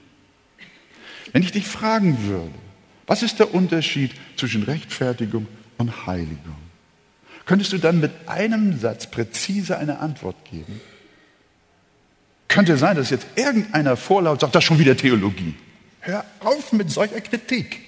Wenn 1.33 1.43
ich 1.43 1.53
dich 1.53 1.67
fragen 1.67 2.27
würde, 2.27 2.55
was 3.07 3.23
ist 3.23 3.39
der 3.39 3.55
Unterschied 3.55 4.13
zwischen 4.37 4.63
Rechtfertigung 4.63 5.47
und 5.77 6.07
Heiligung? 6.07 6.57
Könntest 7.45 7.73
du 7.73 7.79
dann 7.79 8.01
mit 8.01 8.11
einem 8.27 8.79
Satz 8.81 9.07
präzise 9.07 9.79
eine 9.79 9.99
Antwort 9.99 10.37
geben? 10.51 10.81
Könnte 12.49 12.77
sein, 12.79 12.97
dass 12.97 13.11
jetzt 13.11 13.27
irgendeiner 13.37 13.97
vorlaut 13.97 14.41
sagt, 14.41 14.55
das 14.55 14.65
ist 14.65 14.69
schon 14.69 14.79
wieder 14.79 14.97
Theologie. 14.97 15.55
Hör 16.01 16.25
auf 16.41 16.73
mit 16.73 16.91
solcher 16.91 17.21
Kritik. 17.21 17.81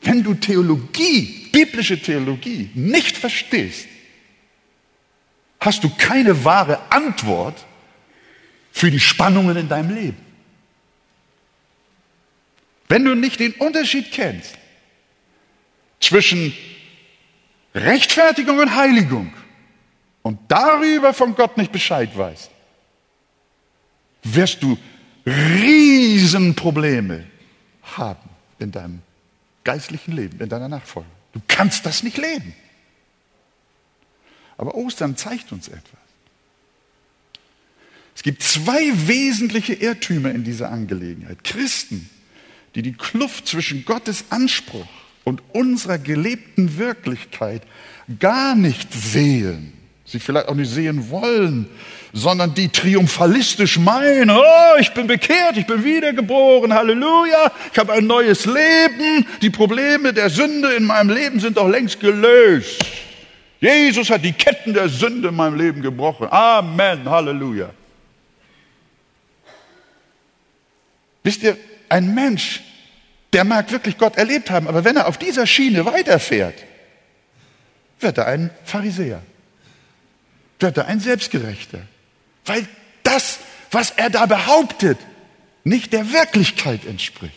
Wenn 0.00 0.22
du 0.22 0.34
Theologie, 0.34 1.48
biblische 1.52 2.00
Theologie 2.00 2.70
nicht 2.74 3.16
verstehst, 3.16 3.88
hast 5.60 5.82
du 5.82 5.90
keine 5.96 6.44
wahre 6.44 6.80
Antwort 6.90 7.66
für 8.72 8.90
die 8.90 9.00
Spannungen 9.00 9.56
in 9.56 9.68
deinem 9.68 9.94
Leben. 9.94 10.28
Wenn 12.88 13.04
du 13.04 13.14
nicht 13.14 13.40
den 13.40 13.52
Unterschied 13.54 14.12
kennst 14.12 14.54
zwischen 16.00 16.54
Rechtfertigung 17.74 18.58
und 18.58 18.74
Heiligung 18.74 19.32
und 20.22 20.38
darüber 20.48 21.12
von 21.12 21.34
Gott 21.34 21.58
nicht 21.58 21.72
Bescheid 21.72 22.16
weißt, 22.16 22.50
wirst 24.22 24.62
du 24.62 24.78
Riesenprobleme 25.26 27.26
haben 27.82 28.30
in 28.58 28.72
deinem 28.72 29.02
geistlichen 29.68 30.12
Leben, 30.12 30.40
in 30.40 30.48
deiner 30.48 30.70
Nachfolge. 30.70 31.10
Du 31.34 31.42
kannst 31.46 31.84
das 31.84 32.02
nicht 32.02 32.16
leben. 32.16 32.54
Aber 34.56 34.74
Ostern 34.74 35.14
zeigt 35.14 35.52
uns 35.52 35.68
etwas. 35.68 36.00
Es 38.16 38.22
gibt 38.22 38.42
zwei 38.42 38.80
wesentliche 39.06 39.74
Irrtümer 39.74 40.30
in 40.30 40.42
dieser 40.42 40.70
Angelegenheit. 40.70 41.44
Christen, 41.44 42.08
die 42.74 42.80
die 42.80 42.94
Kluft 42.94 43.46
zwischen 43.46 43.84
Gottes 43.84 44.24
Anspruch 44.30 44.88
und 45.24 45.42
unserer 45.52 45.98
gelebten 45.98 46.78
Wirklichkeit 46.78 47.62
gar 48.18 48.54
nicht 48.54 48.90
sehen, 48.94 49.74
sie 50.08 50.18
vielleicht 50.18 50.48
auch 50.48 50.54
nicht 50.54 50.70
sehen 50.70 51.10
wollen, 51.10 51.68
sondern 52.12 52.54
die 52.54 52.68
triumphalistisch 52.68 53.78
meinen, 53.78 54.30
oh, 54.30 54.76
ich 54.78 54.92
bin 54.92 55.06
bekehrt, 55.06 55.56
ich 55.56 55.66
bin 55.66 55.84
wiedergeboren, 55.84 56.72
Halleluja, 56.72 57.52
ich 57.70 57.78
habe 57.78 57.92
ein 57.92 58.06
neues 58.06 58.46
Leben, 58.46 59.26
die 59.42 59.50
Probleme 59.50 60.14
der 60.14 60.30
Sünde 60.30 60.72
in 60.72 60.84
meinem 60.84 61.10
Leben 61.10 61.40
sind 61.40 61.58
doch 61.58 61.68
längst 61.68 62.00
gelöst. 62.00 62.84
Jesus 63.60 64.08
hat 64.08 64.24
die 64.24 64.32
Ketten 64.32 64.72
der 64.72 64.88
Sünde 64.88 65.28
in 65.28 65.34
meinem 65.34 65.56
Leben 65.56 65.82
gebrochen. 65.82 66.28
Amen, 66.30 67.08
Halleluja. 67.08 67.70
Wisst 71.22 71.42
ihr, 71.42 71.58
ein 71.90 72.14
Mensch, 72.14 72.62
der 73.32 73.44
mag 73.44 73.70
wirklich 73.70 73.98
Gott 73.98 74.16
erlebt 74.16 74.50
haben, 74.50 74.68
aber 74.68 74.84
wenn 74.84 74.96
er 74.96 75.08
auf 75.08 75.18
dieser 75.18 75.46
Schiene 75.46 75.84
weiterfährt, 75.84 76.54
wird 78.00 78.16
er 78.16 78.28
ein 78.28 78.50
Pharisäer, 78.64 79.20
wird 80.58 80.76
er 80.76 80.86
ein 80.86 81.00
Selbstgerechter, 81.00 81.80
weil 82.44 82.66
das, 83.02 83.38
was 83.70 83.90
er 83.92 84.10
da 84.10 84.26
behauptet, 84.26 84.98
nicht 85.64 85.92
der 85.92 86.12
Wirklichkeit 86.12 86.84
entspricht. 86.84 87.34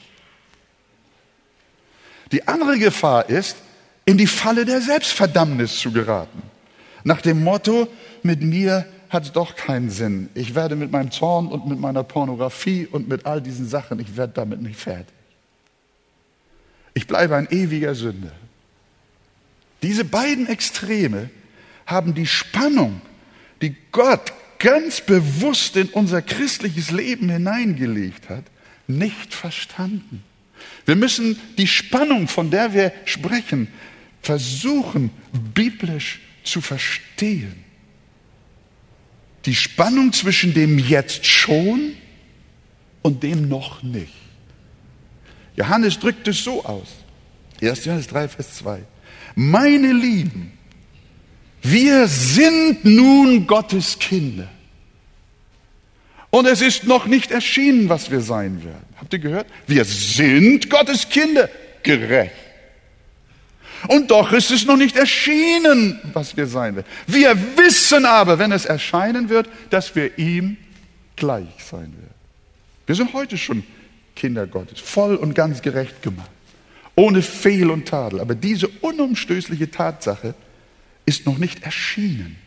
Die 2.31 2.47
andere 2.47 2.79
Gefahr 2.79 3.29
ist, 3.29 3.57
in 4.05 4.17
die 4.17 4.27
Falle 4.27 4.65
der 4.65 4.81
Selbstverdammnis 4.81 5.79
zu 5.79 5.91
geraten. 5.91 6.41
Nach 7.03 7.21
dem 7.21 7.43
Motto, 7.43 7.87
mit 8.23 8.41
mir 8.41 8.85
hat 9.09 9.23
es 9.23 9.31
doch 9.31 9.55
keinen 9.55 9.89
Sinn. 9.89 10.29
Ich 10.33 10.55
werde 10.55 10.75
mit 10.75 10.91
meinem 10.91 11.11
Zorn 11.11 11.47
und 11.47 11.67
mit 11.67 11.79
meiner 11.79 12.03
Pornografie 12.03 12.87
und 12.87 13.09
mit 13.09 13.25
all 13.25 13.41
diesen 13.41 13.67
Sachen, 13.67 13.99
ich 13.99 14.15
werde 14.15 14.33
damit 14.33 14.61
nicht 14.61 14.79
fertig. 14.79 15.13
Ich 16.93 17.07
bleibe 17.07 17.35
ein 17.35 17.47
ewiger 17.51 17.95
Sünder. 17.95 18.31
Diese 19.81 20.05
beiden 20.05 20.47
Extreme 20.47 21.29
haben 21.85 22.13
die 22.13 22.27
Spannung, 22.27 23.01
die 23.61 23.75
Gott 23.91 24.33
ganz 24.59 25.01
bewusst 25.01 25.75
in 25.75 25.87
unser 25.89 26.21
christliches 26.21 26.91
Leben 26.91 27.29
hineingelegt 27.29 28.29
hat, 28.29 28.43
nicht 28.87 29.33
verstanden. 29.33 30.23
Wir 30.85 30.95
müssen 30.95 31.39
die 31.57 31.67
Spannung, 31.67 32.27
von 32.27 32.51
der 32.51 32.73
wir 32.73 32.93
sprechen, 33.05 33.67
versuchen, 34.21 35.09
biblisch 35.53 36.19
zu 36.43 36.61
verstehen. 36.61 37.63
Die 39.45 39.55
Spannung 39.55 40.13
zwischen 40.13 40.53
dem 40.53 40.77
jetzt 40.77 41.25
schon 41.25 41.93
und 43.01 43.23
dem 43.23 43.47
noch 43.47 43.81
nicht. 43.81 44.13
Johannes 45.55 45.97
drückt 45.97 46.27
es 46.27 46.43
so 46.43 46.63
aus. 46.63 46.87
1. 47.61 47.85
Johannes 47.85 48.07
3, 48.07 48.27
Vers 48.27 48.55
2. 48.55 48.83
Meine 49.35 49.91
Lieben, 49.93 50.53
wir 51.61 52.07
sind 52.07 52.83
nun 52.83 53.45
Gottes 53.45 53.97
Kinder. 53.99 54.47
Und 56.31 56.47
es 56.47 56.61
ist 56.61 56.85
noch 56.85 57.05
nicht 57.05 57.31
erschienen, 57.31 57.89
was 57.89 58.09
wir 58.09 58.21
sein 58.21 58.63
werden. 58.63 58.85
Habt 58.97 59.13
ihr 59.13 59.19
gehört? 59.19 59.47
Wir 59.67 59.83
sind 59.83 60.69
Gottes 60.69 61.07
Kinder, 61.09 61.49
gerecht. 61.83 62.33
Und 63.87 64.11
doch 64.11 64.31
ist 64.31 64.51
es 64.51 64.65
noch 64.65 64.77
nicht 64.77 64.95
erschienen, 64.95 65.99
was 66.13 66.37
wir 66.37 66.47
sein 66.47 66.75
werden. 66.75 66.87
Wir 67.07 67.35
wissen 67.57 68.05
aber, 68.05 68.39
wenn 68.39 68.51
es 68.51 68.65
erscheinen 68.65 69.29
wird, 69.29 69.49
dass 69.69 69.95
wir 69.95 70.17
ihm 70.17 70.57
gleich 71.15 71.47
sein 71.69 71.93
werden. 71.93 72.13
Wir 72.85 72.95
sind 72.95 73.13
heute 73.13 73.37
schon 73.37 73.63
Kinder 74.15 74.45
Gottes, 74.47 74.79
voll 74.79 75.15
und 75.15 75.33
ganz 75.33 75.61
gerecht 75.61 76.01
gemacht, 76.03 76.29
ohne 76.95 77.21
Fehl 77.21 77.71
und 77.71 77.87
Tadel. 77.87 78.19
Aber 78.19 78.35
diese 78.35 78.67
unumstößliche 78.67 79.71
Tatsache 79.71 80.35
ist 81.05 81.25
noch 81.25 81.37
nicht 81.37 81.63
erschienen. 81.63 82.37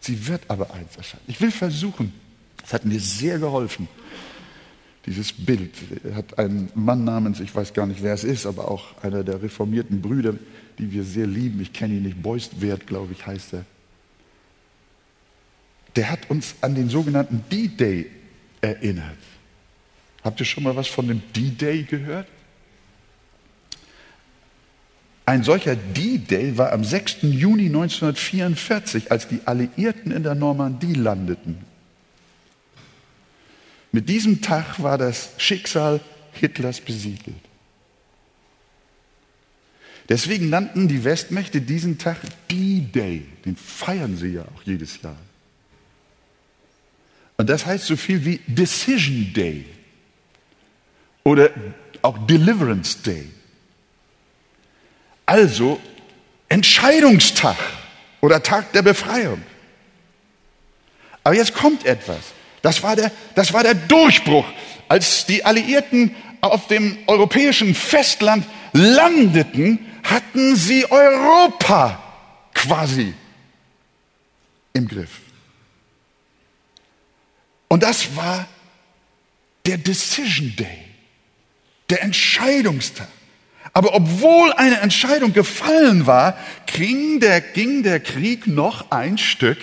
Sie 0.00 0.28
wird 0.28 0.42
aber 0.48 0.72
eins 0.72 0.96
erscheinen. 0.96 1.24
Ich 1.26 1.40
will 1.40 1.50
versuchen, 1.50 2.12
das 2.60 2.72
hat 2.72 2.84
mir 2.84 3.00
sehr 3.00 3.38
geholfen, 3.38 3.88
dieses 5.04 5.32
Bild. 5.32 5.74
Hat 6.14 6.38
ein 6.38 6.68
Mann 6.74 7.04
namens, 7.04 7.40
ich 7.40 7.54
weiß 7.54 7.74
gar 7.74 7.86
nicht, 7.86 8.02
wer 8.02 8.14
es 8.14 8.24
ist, 8.24 8.46
aber 8.46 8.70
auch 8.70 9.02
einer 9.02 9.24
der 9.24 9.42
reformierten 9.42 10.02
Brüder, 10.02 10.34
die 10.78 10.92
wir 10.92 11.04
sehr 11.04 11.26
lieben, 11.26 11.60
ich 11.60 11.72
kenne 11.72 11.94
ihn 11.94 12.02
nicht, 12.02 12.22
Beustwert, 12.22 12.86
glaube 12.86 13.12
ich, 13.12 13.26
heißt 13.26 13.54
er. 13.54 13.64
Der 15.96 16.10
hat 16.10 16.28
uns 16.28 16.56
an 16.60 16.74
den 16.74 16.88
sogenannten 16.90 17.44
D-Day 17.50 18.10
erinnert. 18.60 19.16
Habt 20.22 20.40
ihr 20.40 20.46
schon 20.46 20.64
mal 20.64 20.76
was 20.76 20.88
von 20.88 21.08
dem 21.08 21.22
D-Day 21.34 21.84
gehört? 21.84 22.28
Ein 25.26 25.42
solcher 25.42 25.74
D-Day 25.74 26.56
war 26.56 26.72
am 26.72 26.84
6. 26.84 27.16
Juni 27.22 27.66
1944, 27.66 29.10
als 29.10 29.26
die 29.26 29.40
Alliierten 29.44 30.12
in 30.12 30.22
der 30.22 30.36
Normandie 30.36 30.94
landeten. 30.94 31.58
Mit 33.90 34.08
diesem 34.08 34.40
Tag 34.40 34.80
war 34.80 34.98
das 34.98 35.30
Schicksal 35.36 36.00
Hitlers 36.32 36.80
besiegelt. 36.80 37.34
Deswegen 40.08 40.48
nannten 40.48 40.86
die 40.86 41.02
Westmächte 41.02 41.60
diesen 41.60 41.98
Tag 41.98 42.18
D-Day. 42.48 43.26
Den 43.44 43.56
feiern 43.56 44.16
sie 44.16 44.34
ja 44.34 44.42
auch 44.42 44.62
jedes 44.62 45.02
Jahr. 45.02 45.16
Und 47.36 47.50
das 47.50 47.66
heißt 47.66 47.86
so 47.86 47.96
viel 47.96 48.24
wie 48.24 48.40
Decision 48.46 49.32
Day 49.34 49.64
oder 51.24 51.50
auch 52.02 52.26
Deliverance 52.26 53.02
Day. 53.02 53.26
Also 55.26 55.80
Entscheidungstag 56.48 57.56
oder 58.20 58.42
Tag 58.42 58.72
der 58.72 58.82
Befreiung. 58.82 59.42
Aber 61.24 61.34
jetzt 61.34 61.54
kommt 61.54 61.84
etwas. 61.84 62.20
Das 62.62 62.82
war 62.82 62.94
der, 62.94 63.10
das 63.34 63.52
war 63.52 63.64
der 63.64 63.74
Durchbruch, 63.74 64.46
als 64.88 65.26
die 65.26 65.44
Alliierten 65.44 66.14
auf 66.40 66.68
dem 66.68 66.98
europäischen 67.08 67.74
Festland 67.74 68.46
landeten, 68.72 69.84
hatten 70.04 70.54
sie 70.54 70.88
Europa 70.90 72.02
quasi 72.54 73.12
im 74.72 74.86
Griff. 74.86 75.20
Und 77.68 77.82
das 77.82 78.14
war 78.14 78.46
der 79.64 79.78
Decision 79.78 80.54
Day 80.56 80.84
der 81.90 82.02
Entscheidungstag. 82.02 83.08
Aber 83.76 83.94
obwohl 83.94 84.54
eine 84.54 84.80
Entscheidung 84.80 85.34
gefallen 85.34 86.06
war, 86.06 86.38
ging 86.64 87.20
der, 87.20 87.42
ging 87.42 87.82
der 87.82 88.00
Krieg 88.00 88.46
noch 88.46 88.90
ein 88.90 89.18
Stück 89.18 89.58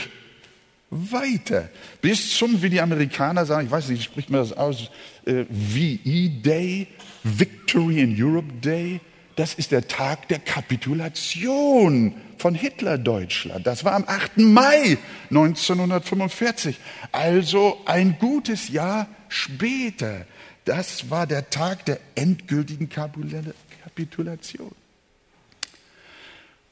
weiter. 0.92 1.68
Bis 2.00 2.38
zum, 2.38 2.62
wie 2.62 2.70
die 2.70 2.80
Amerikaner 2.80 3.48
sagen, 3.48 3.66
ich 3.66 3.72
weiß 3.72 3.90
nicht, 3.90 4.04
spricht 4.04 4.30
man 4.30 4.42
das 4.42 4.54
aus, 4.54 4.92
äh, 5.26 5.46
VE 5.50 6.30
Day, 6.30 6.90
Victory 7.24 8.02
in 8.02 8.16
Europe 8.16 8.54
Day. 8.62 9.02
Das 9.36 9.56
ist 9.56 9.72
der 9.72 9.88
Tag 9.88 10.28
der 10.28 10.38
Kapitulation 10.38 12.14
von 12.38 12.54
Hitler-Deutschland. 12.54 13.66
Das 13.66 13.84
war 13.84 13.94
am 13.94 14.04
8. 14.06 14.38
Mai 14.38 15.00
1945. 15.32 16.78
Also 17.12 17.82
ein 17.88 18.18
gutes 18.20 18.70
Jahr 18.70 19.08
später. 19.28 20.28
Das 20.66 21.10
war 21.10 21.26
der 21.26 21.50
Tag 21.50 21.86
der 21.86 22.00
endgültigen 22.14 22.90
Kapitulation. 23.94 24.74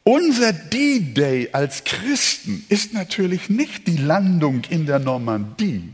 Unser 0.03 0.53
D-Day 0.53 1.49
als 1.51 1.84
Christen 1.84 2.65
ist 2.69 2.93
natürlich 2.93 3.49
nicht 3.49 3.86
die 3.86 3.97
Landung 3.97 4.63
in 4.69 4.88
der 4.88 4.97
Normandie, 4.97 5.88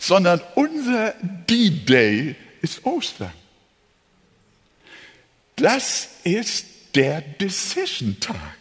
sondern 0.00 0.40
unser 0.56 1.14
D-Day 1.48 2.34
ist 2.60 2.84
Ostern. 2.84 3.32
Das 5.54 6.08
ist 6.24 6.66
der 6.96 7.20
Decision-Tag, 7.20 8.56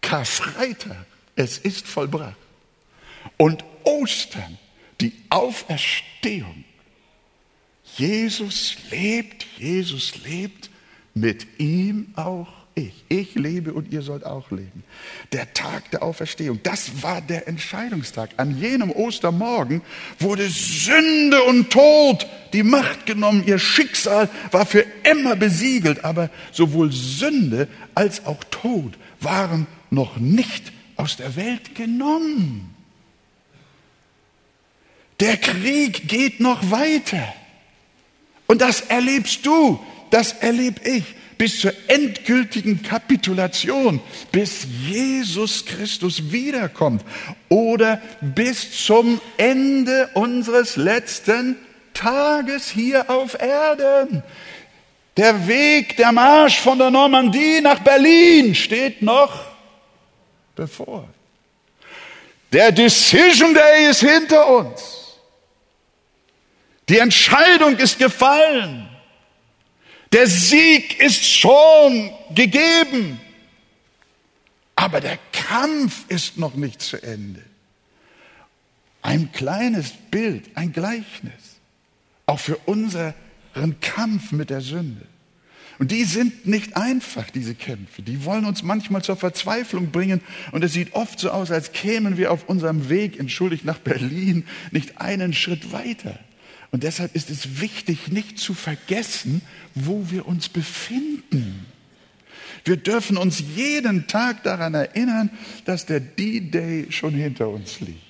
Karfreitag. 0.00 1.06
Es 1.34 1.58
ist 1.58 1.88
vollbracht. 1.88 2.36
Und 3.36 3.64
Ostern, 3.82 4.58
die 5.00 5.12
Auferstehung. 5.30 6.64
Jesus 7.96 8.76
lebt, 8.90 9.46
Jesus 9.58 10.24
lebt, 10.24 10.70
mit 11.14 11.46
ihm 11.58 12.12
auch 12.16 12.48
ich. 12.74 13.04
Ich 13.08 13.34
lebe 13.34 13.72
und 13.72 13.92
ihr 13.92 14.02
sollt 14.02 14.24
auch 14.24 14.50
leben. 14.50 14.84
Der 15.32 15.52
Tag 15.52 15.90
der 15.90 16.02
Auferstehung, 16.02 16.60
das 16.62 17.02
war 17.02 17.20
der 17.20 17.48
Entscheidungstag. 17.48 18.30
An 18.36 18.58
jenem 18.58 18.90
Ostermorgen 18.90 19.82
wurde 20.18 20.48
Sünde 20.48 21.42
und 21.42 21.70
Tod 21.70 22.26
die 22.52 22.62
Macht 22.62 23.06
genommen. 23.06 23.44
Ihr 23.46 23.58
Schicksal 23.58 24.28
war 24.50 24.66
für 24.66 24.84
immer 25.04 25.36
besiegelt. 25.36 26.04
Aber 26.04 26.30
sowohl 26.52 26.92
Sünde 26.92 27.68
als 27.94 28.26
auch 28.26 28.42
Tod 28.50 28.94
waren 29.20 29.66
noch 29.90 30.16
nicht 30.16 30.72
aus 30.96 31.16
der 31.16 31.36
Welt 31.36 31.74
genommen. 31.74 32.74
Der 35.18 35.36
Krieg 35.36 36.08
geht 36.08 36.40
noch 36.40 36.70
weiter. 36.70 37.34
Und 38.50 38.62
das 38.62 38.80
erlebst 38.80 39.46
du, 39.46 39.78
das 40.10 40.32
erlebe 40.32 40.80
ich 40.82 41.04
bis 41.38 41.60
zur 41.60 41.72
endgültigen 41.86 42.82
Kapitulation, 42.82 44.00
bis 44.32 44.66
Jesus 44.88 45.64
Christus 45.64 46.32
wiederkommt 46.32 47.04
oder 47.48 48.02
bis 48.20 48.84
zum 48.84 49.20
Ende 49.36 50.10
unseres 50.14 50.74
letzten 50.74 51.58
Tages 51.94 52.68
hier 52.68 53.08
auf 53.08 53.40
Erden. 53.40 54.24
Der 55.16 55.46
Weg, 55.46 55.96
der 55.96 56.10
Marsch 56.10 56.58
von 56.58 56.76
der 56.76 56.90
Normandie 56.90 57.60
nach 57.60 57.78
Berlin 57.78 58.56
steht 58.56 59.00
noch 59.00 59.44
bevor. 60.56 61.08
Der 62.52 62.72
Decision 62.72 63.54
Day 63.54 63.90
ist 63.90 64.00
hinter 64.00 64.48
uns. 64.48 64.99
Die 66.90 66.98
Entscheidung 66.98 67.76
ist 67.76 68.00
gefallen. 68.00 68.88
Der 70.12 70.26
Sieg 70.26 71.00
ist 71.00 71.24
schon 71.24 72.10
gegeben. 72.34 73.20
Aber 74.74 75.00
der 75.00 75.16
Kampf 75.30 76.04
ist 76.08 76.36
noch 76.36 76.56
nicht 76.56 76.82
zu 76.82 77.00
Ende. 77.00 77.44
Ein 79.02 79.30
kleines 79.30 79.92
Bild, 80.10 80.50
ein 80.56 80.72
Gleichnis, 80.72 81.60
auch 82.26 82.40
für 82.40 82.56
unseren 82.66 83.14
Kampf 83.80 84.32
mit 84.32 84.50
der 84.50 84.60
Sünde. 84.60 85.06
Und 85.78 85.92
die 85.92 86.02
sind 86.02 86.48
nicht 86.48 86.76
einfach, 86.76 87.30
diese 87.30 87.54
Kämpfe. 87.54 88.02
Die 88.02 88.24
wollen 88.24 88.44
uns 88.44 88.64
manchmal 88.64 89.02
zur 89.02 89.16
Verzweiflung 89.16 89.92
bringen. 89.92 90.22
Und 90.50 90.64
es 90.64 90.72
sieht 90.72 90.94
oft 90.94 91.20
so 91.20 91.30
aus, 91.30 91.52
als 91.52 91.70
kämen 91.70 92.16
wir 92.16 92.32
auf 92.32 92.48
unserem 92.48 92.88
Weg, 92.88 93.16
entschuldigt, 93.20 93.64
nach 93.64 93.78
Berlin 93.78 94.44
nicht 94.72 95.00
einen 95.00 95.32
Schritt 95.32 95.70
weiter. 95.70 96.18
Und 96.72 96.84
deshalb 96.84 97.14
ist 97.16 97.30
es 97.30 97.60
wichtig, 97.60 98.08
nicht 98.08 98.38
zu 98.38 98.54
vergessen, 98.54 99.42
wo 99.74 100.06
wir 100.10 100.26
uns 100.26 100.48
befinden. 100.48 101.66
Wir 102.64 102.76
dürfen 102.76 103.16
uns 103.16 103.42
jeden 103.56 104.06
Tag 104.06 104.42
daran 104.44 104.74
erinnern, 104.74 105.30
dass 105.64 105.86
der 105.86 106.00
D-Day 106.00 106.86
schon 106.90 107.14
hinter 107.14 107.48
uns 107.48 107.80
liegt. 107.80 108.02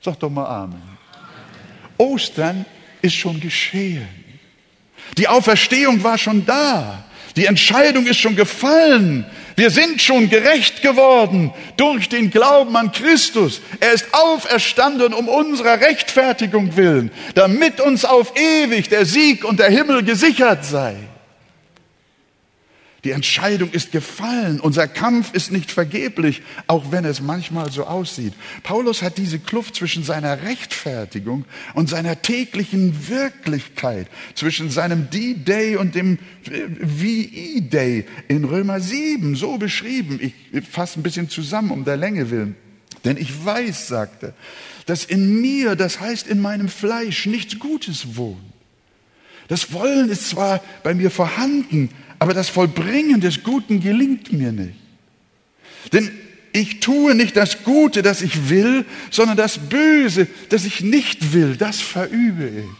Sag 0.00 0.18
doch 0.20 0.30
mal 0.30 0.46
Amen. 0.46 0.82
Ostern 1.98 2.64
ist 3.02 3.14
schon 3.14 3.40
geschehen. 3.40 4.08
Die 5.18 5.28
Auferstehung 5.28 6.02
war 6.02 6.16
schon 6.16 6.46
da. 6.46 7.04
Die 7.36 7.46
Entscheidung 7.46 8.06
ist 8.06 8.18
schon 8.18 8.36
gefallen. 8.36 9.24
Wir 9.56 9.70
sind 9.70 10.00
schon 10.00 10.30
gerecht 10.30 10.82
geworden 10.82 11.52
durch 11.76 12.08
den 12.08 12.30
Glauben 12.30 12.76
an 12.76 12.92
Christus. 12.92 13.60
Er 13.80 13.92
ist 13.92 14.06
auferstanden 14.12 15.12
um 15.12 15.28
unserer 15.28 15.80
Rechtfertigung 15.80 16.76
willen, 16.76 17.10
damit 17.34 17.80
uns 17.80 18.04
auf 18.04 18.32
ewig 18.36 18.88
der 18.88 19.04
Sieg 19.04 19.44
und 19.44 19.60
der 19.60 19.70
Himmel 19.70 20.02
gesichert 20.02 20.64
sei. 20.64 20.96
Die 23.04 23.10
Entscheidung 23.10 23.70
ist 23.72 23.90
gefallen. 23.90 24.60
Unser 24.60 24.86
Kampf 24.86 25.34
ist 25.34 25.50
nicht 25.50 25.72
vergeblich, 25.72 26.42
auch 26.68 26.92
wenn 26.92 27.04
es 27.04 27.20
manchmal 27.20 27.72
so 27.72 27.84
aussieht. 27.84 28.32
Paulus 28.62 29.02
hat 29.02 29.18
diese 29.18 29.40
Kluft 29.40 29.74
zwischen 29.74 30.04
seiner 30.04 30.42
Rechtfertigung 30.42 31.44
und 31.74 31.88
seiner 31.88 32.22
täglichen 32.22 33.08
Wirklichkeit, 33.08 34.06
zwischen 34.36 34.70
seinem 34.70 35.10
D-Day 35.10 35.74
und 35.76 35.96
dem 35.96 36.20
VE-Day 36.44 38.06
in 38.28 38.44
Römer 38.44 38.80
7 38.80 39.34
so 39.34 39.58
beschrieben. 39.58 40.20
Ich 40.22 40.34
fasse 40.68 41.00
ein 41.00 41.02
bisschen 41.02 41.28
zusammen 41.28 41.72
um 41.72 41.84
der 41.84 41.96
Länge 41.96 42.30
willen. 42.30 42.54
Denn 43.04 43.16
ich 43.16 43.44
weiß, 43.44 43.88
sagte, 43.88 44.32
dass 44.86 45.04
in 45.04 45.40
mir, 45.40 45.74
das 45.74 45.98
heißt 45.98 46.28
in 46.28 46.40
meinem 46.40 46.68
Fleisch, 46.68 47.26
nichts 47.26 47.58
Gutes 47.58 48.16
wohnt. 48.16 48.38
Das 49.48 49.72
Wollen 49.72 50.08
ist 50.08 50.30
zwar 50.30 50.62
bei 50.84 50.94
mir 50.94 51.10
vorhanden, 51.10 51.90
aber 52.22 52.34
das 52.34 52.48
Vollbringen 52.48 53.20
des 53.20 53.42
Guten 53.42 53.80
gelingt 53.80 54.32
mir 54.32 54.52
nicht. 54.52 54.78
Denn 55.92 56.08
ich 56.52 56.78
tue 56.78 57.16
nicht 57.16 57.36
das 57.36 57.64
Gute, 57.64 58.00
das 58.02 58.22
ich 58.22 58.48
will, 58.48 58.86
sondern 59.10 59.36
das 59.36 59.58
Böse, 59.58 60.28
das 60.48 60.64
ich 60.64 60.82
nicht 60.82 61.32
will, 61.32 61.56
das 61.56 61.80
verübe 61.80 62.46
ich. 62.46 62.70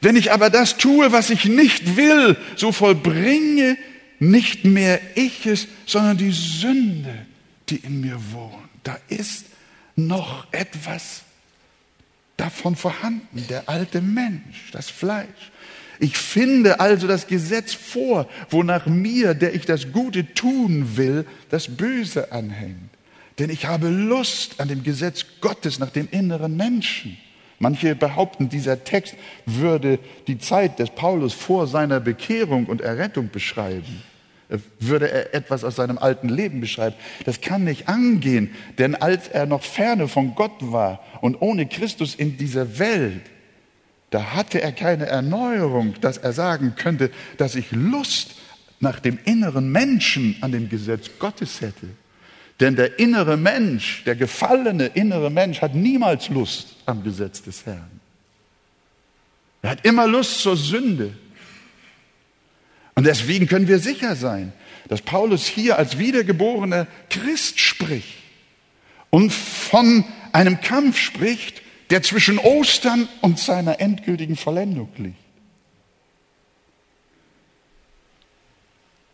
Wenn 0.00 0.16
ich 0.16 0.32
aber 0.32 0.48
das 0.48 0.78
tue, 0.78 1.12
was 1.12 1.28
ich 1.28 1.44
nicht 1.44 1.98
will, 1.98 2.38
so 2.56 2.72
vollbringe 2.72 3.76
nicht 4.20 4.64
mehr 4.64 4.98
ich 5.14 5.44
es, 5.44 5.68
sondern 5.84 6.16
die 6.16 6.32
Sünde, 6.32 7.26
die 7.68 7.76
in 7.76 8.00
mir 8.00 8.18
wohnt. 8.32 8.54
Da 8.84 8.98
ist 9.08 9.44
noch 9.96 10.50
etwas 10.50 11.24
davon 12.38 12.74
vorhanden, 12.74 13.44
der 13.50 13.68
alte 13.68 14.00
Mensch, 14.00 14.70
das 14.72 14.88
Fleisch. 14.88 15.52
Ich 16.00 16.16
finde 16.16 16.80
also 16.80 17.08
das 17.08 17.26
Gesetz 17.26 17.74
vor, 17.74 18.28
wonach 18.50 18.86
mir, 18.86 19.34
der 19.34 19.54
ich 19.54 19.66
das 19.66 19.92
Gute 19.92 20.32
tun 20.34 20.96
will, 20.96 21.24
das 21.50 21.76
Böse 21.76 22.30
anhängt. 22.30 22.90
Denn 23.38 23.50
ich 23.50 23.66
habe 23.66 23.88
Lust 23.88 24.60
an 24.60 24.68
dem 24.68 24.82
Gesetz 24.82 25.24
Gottes 25.40 25.78
nach 25.78 25.90
dem 25.90 26.08
inneren 26.10 26.56
Menschen. 26.56 27.16
Manche 27.60 27.96
behaupten, 27.96 28.48
dieser 28.48 28.84
Text 28.84 29.16
würde 29.44 29.98
die 30.28 30.38
Zeit 30.38 30.78
des 30.78 30.90
Paulus 30.90 31.34
vor 31.34 31.66
seiner 31.66 31.98
Bekehrung 31.98 32.66
und 32.66 32.80
Errettung 32.80 33.30
beschreiben. 33.30 34.02
Würde 34.78 35.10
er 35.10 35.34
etwas 35.34 35.64
aus 35.64 35.76
seinem 35.76 35.98
alten 35.98 36.28
Leben 36.28 36.60
beschreiben. 36.60 36.96
Das 37.24 37.40
kann 37.40 37.64
nicht 37.64 37.88
angehen, 37.88 38.54
denn 38.78 38.94
als 38.94 39.28
er 39.28 39.46
noch 39.46 39.62
ferne 39.62 40.08
von 40.08 40.34
Gott 40.36 40.56
war 40.60 41.00
und 41.20 41.42
ohne 41.42 41.66
Christus 41.66 42.14
in 42.14 42.36
dieser 42.38 42.78
Welt, 42.78 43.22
da 44.10 44.34
hatte 44.34 44.60
er 44.62 44.72
keine 44.72 45.06
Erneuerung, 45.06 45.94
dass 46.00 46.16
er 46.18 46.32
sagen 46.32 46.74
könnte, 46.76 47.10
dass 47.36 47.54
ich 47.54 47.72
Lust 47.72 48.36
nach 48.80 49.00
dem 49.00 49.18
inneren 49.24 49.70
Menschen 49.70 50.36
an 50.40 50.52
dem 50.52 50.68
Gesetz 50.68 51.10
Gottes 51.18 51.60
hätte. 51.60 51.88
Denn 52.60 52.74
der 52.74 52.98
innere 52.98 53.36
Mensch, 53.36 54.02
der 54.04 54.16
gefallene 54.16 54.86
innere 54.86 55.30
Mensch 55.30 55.60
hat 55.60 55.74
niemals 55.74 56.28
Lust 56.28 56.76
am 56.86 57.04
Gesetz 57.04 57.42
des 57.42 57.66
Herrn. 57.66 58.00
Er 59.62 59.70
hat 59.70 59.84
immer 59.84 60.06
Lust 60.06 60.40
zur 60.40 60.56
Sünde. 60.56 61.12
Und 62.94 63.06
deswegen 63.06 63.46
können 63.46 63.68
wir 63.68 63.78
sicher 63.78 64.16
sein, 64.16 64.52
dass 64.88 65.02
Paulus 65.02 65.46
hier 65.46 65.78
als 65.78 65.98
wiedergeborener 65.98 66.86
Christ 67.10 67.60
spricht 67.60 68.16
und 69.10 69.32
von 69.32 70.04
einem 70.32 70.60
Kampf 70.60 70.98
spricht, 70.98 71.62
der 71.90 72.02
zwischen 72.02 72.38
Ostern 72.38 73.08
und 73.20 73.38
seiner 73.38 73.80
endgültigen 73.80 74.36
Vollendung 74.36 74.90
liegt. 74.96 75.16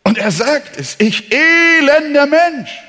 Und 0.03 0.17
er 0.17 0.31
sagt 0.31 0.77
es, 0.77 0.99
ich 0.99 1.31
elender 1.31 2.25
Mensch. 2.27 2.79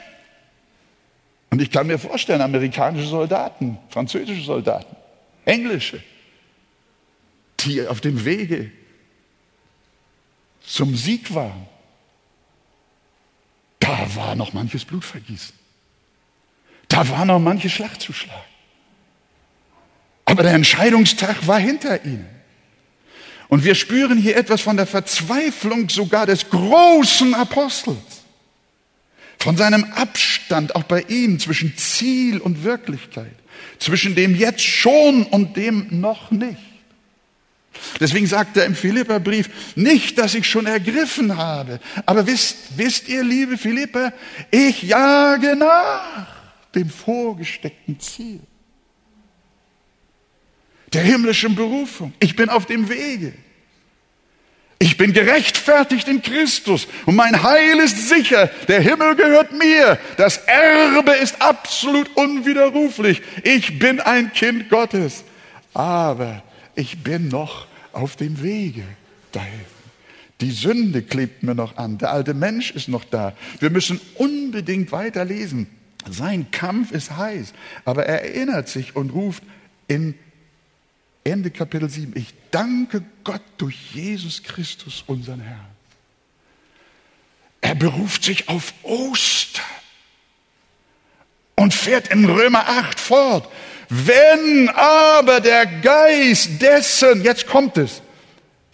Und 1.50 1.62
ich 1.62 1.70
kann 1.70 1.86
mir 1.86 1.98
vorstellen, 1.98 2.42
amerikanische 2.42 3.08
Soldaten, 3.08 3.78
französische 3.88 4.42
Soldaten, 4.42 4.94
englische, 5.44 6.02
die 7.60 7.86
auf 7.86 8.00
dem 8.00 8.24
Wege 8.24 8.70
zum 10.60 10.94
Sieg 10.96 11.34
waren. 11.34 11.66
Da 13.78 14.14
war 14.14 14.34
noch 14.34 14.52
manches 14.52 14.84
Blutvergießen. 14.84 15.54
Da 16.88 17.08
war 17.08 17.24
noch 17.24 17.38
manche 17.38 17.70
Schlacht 17.70 18.02
zu 18.02 18.12
schlagen. 18.12 18.55
Aber 20.26 20.42
der 20.42 20.52
Entscheidungstag 20.52 21.46
war 21.46 21.58
hinter 21.58 22.04
ihnen. 22.04 22.26
Und 23.48 23.64
wir 23.64 23.76
spüren 23.76 24.18
hier 24.18 24.36
etwas 24.36 24.60
von 24.60 24.76
der 24.76 24.86
Verzweiflung 24.86 25.88
sogar 25.88 26.26
des 26.26 26.50
großen 26.50 27.32
Apostels. 27.34 27.96
Von 29.38 29.56
seinem 29.56 29.84
Abstand 29.94 30.74
auch 30.74 30.82
bei 30.82 31.02
ihm 31.02 31.38
zwischen 31.38 31.76
Ziel 31.76 32.38
und 32.38 32.64
Wirklichkeit. 32.64 33.34
Zwischen 33.78 34.16
dem 34.16 34.34
jetzt 34.34 34.62
schon 34.62 35.22
und 35.24 35.56
dem 35.56 35.86
noch 36.00 36.32
nicht. 36.32 36.58
Deswegen 38.00 38.26
sagt 38.26 38.56
er 38.56 38.64
im 38.64 38.74
Philipperbrief, 38.74 39.48
nicht, 39.76 40.18
dass 40.18 40.34
ich 40.34 40.48
schon 40.48 40.66
ergriffen 40.66 41.36
habe, 41.36 41.78
aber 42.06 42.26
wisst, 42.26 42.56
wisst 42.76 43.08
ihr, 43.08 43.22
liebe 43.22 43.58
Philipper, 43.58 44.12
ich 44.50 44.82
jage 44.82 45.54
nach 45.56 46.26
dem 46.74 46.88
vorgesteckten 46.88 48.00
Ziel 48.00 48.40
der 50.96 51.04
himmlischen 51.04 51.54
Berufung. 51.54 52.14
Ich 52.20 52.36
bin 52.36 52.48
auf 52.48 52.66
dem 52.66 52.88
Wege. 52.88 53.32
Ich 54.78 54.96
bin 54.96 55.12
gerechtfertigt 55.12 56.06
in 56.08 56.22
Christus 56.22 56.86
und 57.06 57.16
mein 57.16 57.42
Heil 57.42 57.78
ist 57.78 58.08
sicher. 58.08 58.50
Der 58.68 58.80
Himmel 58.80 59.14
gehört 59.14 59.52
mir. 59.52 59.98
Das 60.16 60.38
Erbe 60.38 61.12
ist 61.12 61.40
absolut 61.40 62.14
unwiderruflich. 62.14 63.22
Ich 63.42 63.78
bin 63.78 64.00
ein 64.00 64.32
Kind 64.32 64.68
Gottes. 64.68 65.24
Aber 65.72 66.42
ich 66.74 67.02
bin 67.02 67.28
noch 67.28 67.66
auf 67.92 68.16
dem 68.16 68.42
Wege 68.42 68.84
dahin. 69.32 69.64
Die 70.42 70.50
Sünde 70.50 71.02
klebt 71.02 71.42
mir 71.42 71.54
noch 71.54 71.76
an. 71.78 71.96
Der 71.98 72.10
alte 72.10 72.34
Mensch 72.34 72.70
ist 72.70 72.88
noch 72.88 73.04
da. 73.04 73.34
Wir 73.60 73.70
müssen 73.70 74.00
unbedingt 74.16 74.92
weiterlesen. 74.92 75.66
Sein 76.08 76.50
Kampf 76.50 76.92
ist 76.92 77.16
heiß, 77.16 77.52
aber 77.84 78.06
er 78.06 78.22
erinnert 78.22 78.68
sich 78.68 78.94
und 78.94 79.10
ruft 79.10 79.42
in 79.88 80.14
Ende 81.26 81.50
Kapitel 81.50 81.90
7. 81.90 82.12
Ich 82.16 82.32
danke 82.52 83.02
Gott 83.24 83.42
durch 83.58 83.92
Jesus 83.92 84.44
Christus, 84.44 85.02
unseren 85.08 85.40
Herrn. 85.40 85.66
Er 87.60 87.74
beruft 87.74 88.22
sich 88.22 88.48
auf 88.48 88.72
Ostern 88.84 89.64
und 91.56 91.74
fährt 91.74 92.08
in 92.08 92.26
Römer 92.26 92.68
8 92.68 93.00
fort. 93.00 93.52
Wenn 93.88 94.68
aber 94.68 95.40
der 95.40 95.66
Geist 95.66 96.62
dessen, 96.62 97.24
jetzt 97.24 97.48
kommt 97.48 97.76
es, 97.76 98.02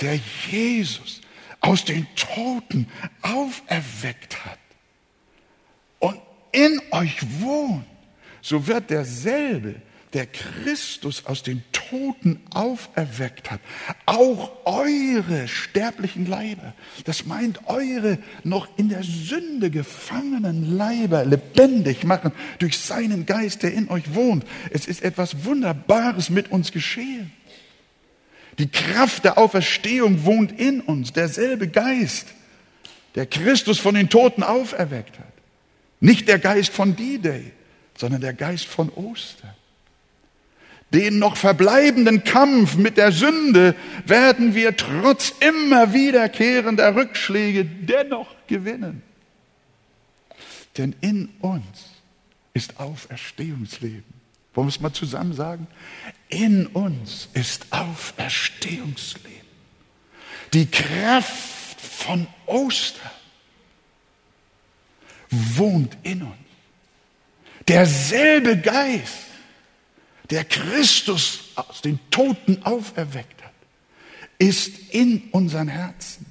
der 0.00 0.20
Jesus 0.50 1.22
aus 1.60 1.86
den 1.86 2.06
Toten 2.16 2.86
auferweckt 3.22 4.44
hat 4.44 4.58
und 6.00 6.20
in 6.50 6.82
euch 6.90 7.16
wohnt, 7.40 7.86
so 8.42 8.66
wird 8.66 8.90
derselbe, 8.90 9.80
der 10.12 10.26
Christus 10.26 11.24
aus 11.24 11.42
den 11.42 11.62
Toten 11.92 12.40
auferweckt 12.54 13.50
hat, 13.50 13.60
auch 14.06 14.50
eure 14.64 15.46
sterblichen 15.46 16.24
Leiber, 16.24 16.72
das 17.04 17.26
meint 17.26 17.66
eure 17.66 18.16
noch 18.44 18.66
in 18.78 18.88
der 18.88 19.02
Sünde 19.02 19.70
gefangenen 19.70 20.78
Leiber 20.78 21.26
lebendig 21.26 22.04
machen 22.04 22.32
durch 22.60 22.78
seinen 22.78 23.26
Geist, 23.26 23.62
der 23.62 23.74
in 23.74 23.90
euch 23.90 24.14
wohnt. 24.14 24.46
Es 24.70 24.86
ist 24.86 25.02
etwas 25.02 25.44
Wunderbares 25.44 26.30
mit 26.30 26.50
uns 26.50 26.72
geschehen. 26.72 27.30
Die 28.58 28.70
Kraft 28.70 29.26
der 29.26 29.36
Auferstehung 29.36 30.24
wohnt 30.24 30.58
in 30.58 30.80
uns, 30.80 31.12
derselbe 31.12 31.68
Geist, 31.68 32.28
der 33.16 33.26
Christus 33.26 33.78
von 33.78 33.94
den 33.94 34.08
Toten 34.08 34.42
auferweckt 34.42 35.18
hat. 35.18 35.32
Nicht 36.00 36.26
der 36.26 36.38
Geist 36.38 36.72
von 36.72 36.96
D-Day, 36.96 37.52
sondern 37.98 38.22
der 38.22 38.32
Geist 38.32 38.64
von 38.64 38.88
Ostern. 38.88 39.54
Den 40.92 41.18
noch 41.18 41.36
verbleibenden 41.36 42.22
Kampf 42.22 42.76
mit 42.76 42.98
der 42.98 43.12
Sünde 43.12 43.74
werden 44.04 44.54
wir 44.54 44.76
trotz 44.76 45.32
immer 45.40 45.94
wiederkehrender 45.94 46.94
Rückschläge 46.94 47.64
dennoch 47.64 48.28
gewinnen. 48.46 49.02
Denn 50.76 50.94
in 51.00 51.30
uns 51.40 51.64
ist 52.52 52.78
Auferstehungsleben. 52.78 54.04
Wollen 54.54 54.66
wir 54.66 54.70
es 54.70 54.80
mal 54.80 54.92
zusammen 54.92 55.32
sagen? 55.32 55.66
In 56.28 56.66
uns 56.66 57.28
ist 57.32 57.66
Auferstehungsleben. 57.70 59.32
Die 60.52 60.66
Kraft 60.66 61.80
von 61.80 62.26
Ostern 62.46 63.10
wohnt 65.30 65.96
in 66.02 66.22
uns. 66.22 66.34
Derselbe 67.66 68.58
Geist, 68.58 69.31
der 70.32 70.46
Christus 70.46 71.50
aus 71.56 71.82
den 71.82 72.00
Toten 72.10 72.62
auferweckt 72.62 73.42
hat, 73.42 73.52
ist 74.38 74.72
in 74.90 75.24
unseren 75.30 75.68
Herzen. 75.68 76.24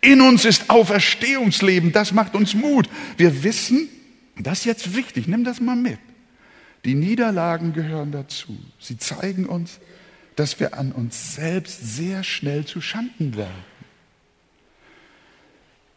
In 0.00 0.20
uns 0.20 0.44
ist 0.44 0.70
Auferstehungsleben, 0.70 1.90
das 1.90 2.12
macht 2.12 2.36
uns 2.36 2.54
Mut. 2.54 2.88
Wir 3.16 3.42
wissen, 3.42 3.88
das 4.38 4.60
ist 4.60 4.64
jetzt 4.66 4.94
wichtig, 4.94 5.26
nimm 5.26 5.42
das 5.42 5.60
mal 5.60 5.74
mit. 5.74 5.98
Die 6.84 6.94
Niederlagen 6.94 7.72
gehören 7.72 8.12
dazu. 8.12 8.56
Sie 8.78 8.96
zeigen 8.96 9.46
uns, 9.46 9.80
dass 10.36 10.60
wir 10.60 10.78
an 10.78 10.92
uns 10.92 11.34
selbst 11.34 11.96
sehr 11.96 12.22
schnell 12.22 12.64
zu 12.64 12.80
Schanden 12.80 13.36
werden. 13.36 13.64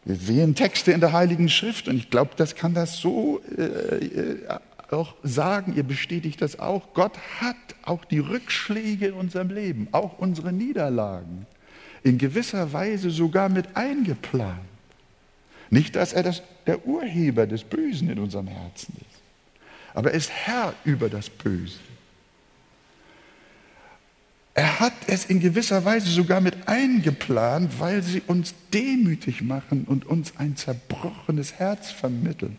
Wir 0.04 0.16
sehen 0.16 0.56
Texte 0.56 0.94
in 0.94 1.00
der 1.00 1.12
Heiligen 1.14 1.48
Schrift 1.48 1.88
und 1.88 1.98
ich 1.98 2.10
glaube, 2.10 2.32
das 2.38 2.56
kann 2.56 2.74
das 2.74 2.98
so 2.98 3.40
äh, 3.56 3.64
äh 3.64 4.60
auch 4.94 5.16
sagen, 5.24 5.76
ihr 5.76 5.84
bestätigt 5.84 6.42
das 6.42 6.60
auch, 6.60 6.94
Gott 6.94 7.18
hat 7.40 7.56
auch 7.84 8.06
die 8.06 8.20
Rückschläge 8.20 9.08
in 9.08 9.14
unserem 9.14 9.50
Leben, 9.50 9.88
auch 9.92 10.20
unsere 10.20 10.52
Niederlagen, 10.52 11.46
in 12.04 12.18
gewisser 12.18 12.72
Weise 12.74 13.10
sogar 13.10 13.50
mit 13.50 13.76
eingeplant. 13.76 14.60
Nicht, 15.70 15.96
dass 15.96 16.14
er 16.14 16.24
das, 16.24 16.42
der 16.66 16.86
Urheber 16.88 17.46
des 17.46 17.64
Bösen 17.64 18.10
in 18.10 18.20
unserem 18.20 18.48
Herzen 18.48 18.96
ist, 18.98 19.22
aber 19.94 20.12
er 20.12 20.18
ist 20.18 20.32
Herr 20.32 20.74
über 20.84 21.10
das 21.10 21.30
Böse. 21.30 21.78
Er 24.56 24.80
hat 24.80 24.94
es 25.08 25.26
in 25.26 25.40
gewisser 25.40 25.86
Weise 25.86 26.10
sogar 26.10 26.42
mit 26.42 26.68
eingeplant, 26.68 27.80
weil 27.80 28.02
sie 28.02 28.22
uns 28.28 28.54
demütig 28.74 29.42
machen 29.42 29.86
und 29.86 30.06
uns 30.06 30.34
ein 30.38 30.58
zerbrochenes 30.58 31.54
Herz 31.54 31.92
vermitteln 31.92 32.58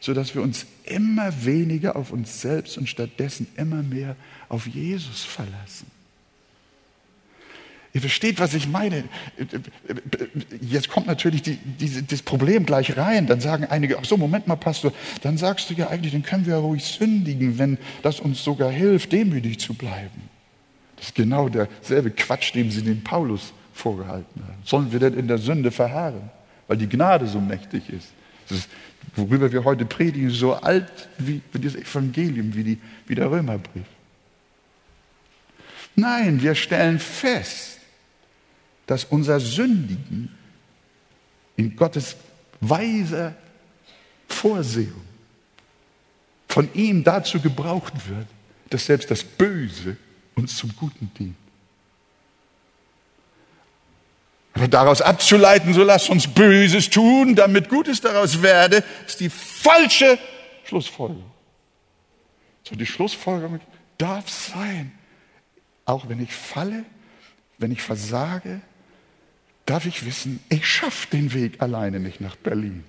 sodass 0.00 0.34
wir 0.34 0.42
uns 0.42 0.66
immer 0.84 1.44
weniger 1.44 1.96
auf 1.96 2.12
uns 2.12 2.40
selbst 2.40 2.78
und 2.78 2.88
stattdessen 2.88 3.46
immer 3.56 3.82
mehr 3.82 4.16
auf 4.48 4.66
Jesus 4.66 5.24
verlassen. 5.24 5.90
Ihr 7.94 8.02
versteht, 8.02 8.38
was 8.38 8.54
ich 8.54 8.68
meine. 8.68 9.04
Jetzt 10.60 10.88
kommt 10.88 11.06
natürlich 11.06 11.42
die, 11.42 11.56
die, 11.56 12.06
das 12.06 12.22
Problem 12.22 12.66
gleich 12.66 12.96
rein. 12.96 13.26
Dann 13.26 13.40
sagen 13.40 13.64
einige, 13.64 13.98
ach 13.98 14.04
so, 14.04 14.16
Moment 14.16 14.46
mal, 14.46 14.56
Pastor, 14.56 14.92
dann 15.22 15.38
sagst 15.38 15.70
du 15.70 15.74
ja 15.74 15.88
eigentlich, 15.88 16.12
dann 16.12 16.22
können 16.22 16.44
wir 16.46 16.54
ja 16.54 16.58
ruhig 16.60 16.84
sündigen, 16.84 17.58
wenn 17.58 17.78
das 18.02 18.20
uns 18.20 18.44
sogar 18.44 18.70
hilft, 18.70 19.12
demütig 19.12 19.58
zu 19.58 19.74
bleiben. 19.74 20.28
Das 20.96 21.06
ist 21.06 21.14
genau 21.14 21.48
derselbe 21.48 22.10
Quatsch, 22.10 22.54
den 22.54 22.70
sie 22.70 22.82
dem 22.82 23.02
Paulus 23.02 23.52
vorgehalten 23.72 24.42
haben. 24.42 24.58
Sollen 24.64 24.92
wir 24.92 24.98
denn 24.98 25.14
in 25.14 25.26
der 25.26 25.38
Sünde 25.38 25.70
verharren, 25.70 26.30
weil 26.66 26.76
die 26.76 26.88
Gnade 26.88 27.26
so 27.26 27.40
mächtig 27.40 27.88
ist? 27.88 28.12
Das 28.48 28.68
worüber 29.14 29.50
wir 29.50 29.64
heute 29.64 29.84
predigen, 29.84 30.30
so 30.30 30.54
alt 30.54 31.08
wie, 31.18 31.40
wie 31.52 31.58
das 31.58 31.74
Evangelium, 31.74 32.54
wie, 32.54 32.64
die, 32.64 32.78
wie 33.06 33.14
der 33.14 33.30
Römerbrief. 33.30 33.86
Nein, 35.96 36.40
wir 36.40 36.54
stellen 36.54 36.98
fest, 36.98 37.78
dass 38.86 39.04
unser 39.04 39.40
Sündigen 39.40 40.30
in 41.56 41.74
Gottes 41.74 42.16
weiser 42.60 43.34
Vorsehung 44.28 45.02
von 46.46 46.72
ihm 46.74 47.02
dazu 47.04 47.40
gebraucht 47.40 47.94
wird, 48.08 48.26
dass 48.70 48.86
selbst 48.86 49.10
das 49.10 49.24
Böse 49.24 49.96
uns 50.34 50.56
zum 50.56 50.74
Guten 50.76 51.10
dient. 51.18 51.36
Aber 54.47 54.47
daraus 54.66 55.00
abzuleiten, 55.00 55.74
so 55.74 55.84
lass 55.84 56.08
uns 56.08 56.26
Böses 56.26 56.90
tun, 56.90 57.34
damit 57.36 57.68
Gutes 57.68 58.00
daraus 58.00 58.42
werde, 58.42 58.82
ist 59.06 59.20
die 59.20 59.30
falsche 59.30 60.18
Schlussfolgerung. 60.64 61.30
So 62.64 62.74
die 62.74 62.86
Schlussfolgerung 62.86 63.60
darf 63.96 64.28
sein, 64.28 64.92
auch 65.84 66.08
wenn 66.08 66.22
ich 66.22 66.34
falle, 66.34 66.84
wenn 67.58 67.70
ich 67.72 67.82
versage, 67.82 68.60
darf 69.66 69.86
ich 69.86 70.04
wissen, 70.04 70.40
ich 70.48 70.66
schaffe 70.66 71.08
den 71.10 71.32
Weg 71.34 71.60
alleine 71.62 72.00
nicht 72.00 72.20
nach 72.20 72.36
Berlin. 72.36 72.84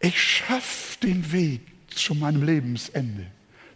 Ich 0.00 0.20
schaffe 0.20 0.98
den 1.02 1.32
Weg 1.32 1.60
zu 1.88 2.14
meinem 2.14 2.42
Lebensende, 2.42 3.26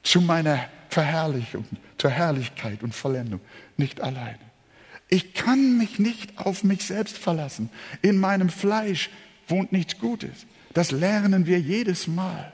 zu 0.03 0.21
meiner 0.21 0.69
Verherrlichung, 0.89 1.65
zur 1.99 2.11
Herrlichkeit 2.11 2.83
und 2.83 2.95
Vollendung, 2.95 3.41
nicht 3.77 4.01
alleine. 4.01 4.52
Ich 5.13 5.35
kann 5.35 5.77
mich 5.77 5.99
nicht 5.99 6.39
auf 6.39 6.65
mich 6.65 6.87
selbst 6.87 7.19
verlassen. 7.19 7.69
In 8.01 8.17
meinem 8.17 8.49
Fleisch 8.49 9.11
wohnt 9.47 9.71
nichts 9.71 9.99
Gutes. 9.99 10.47
Das 10.73 10.91
lernen 10.91 11.45
wir 11.45 11.61
jedes 11.61 12.07
Mal. 12.07 12.51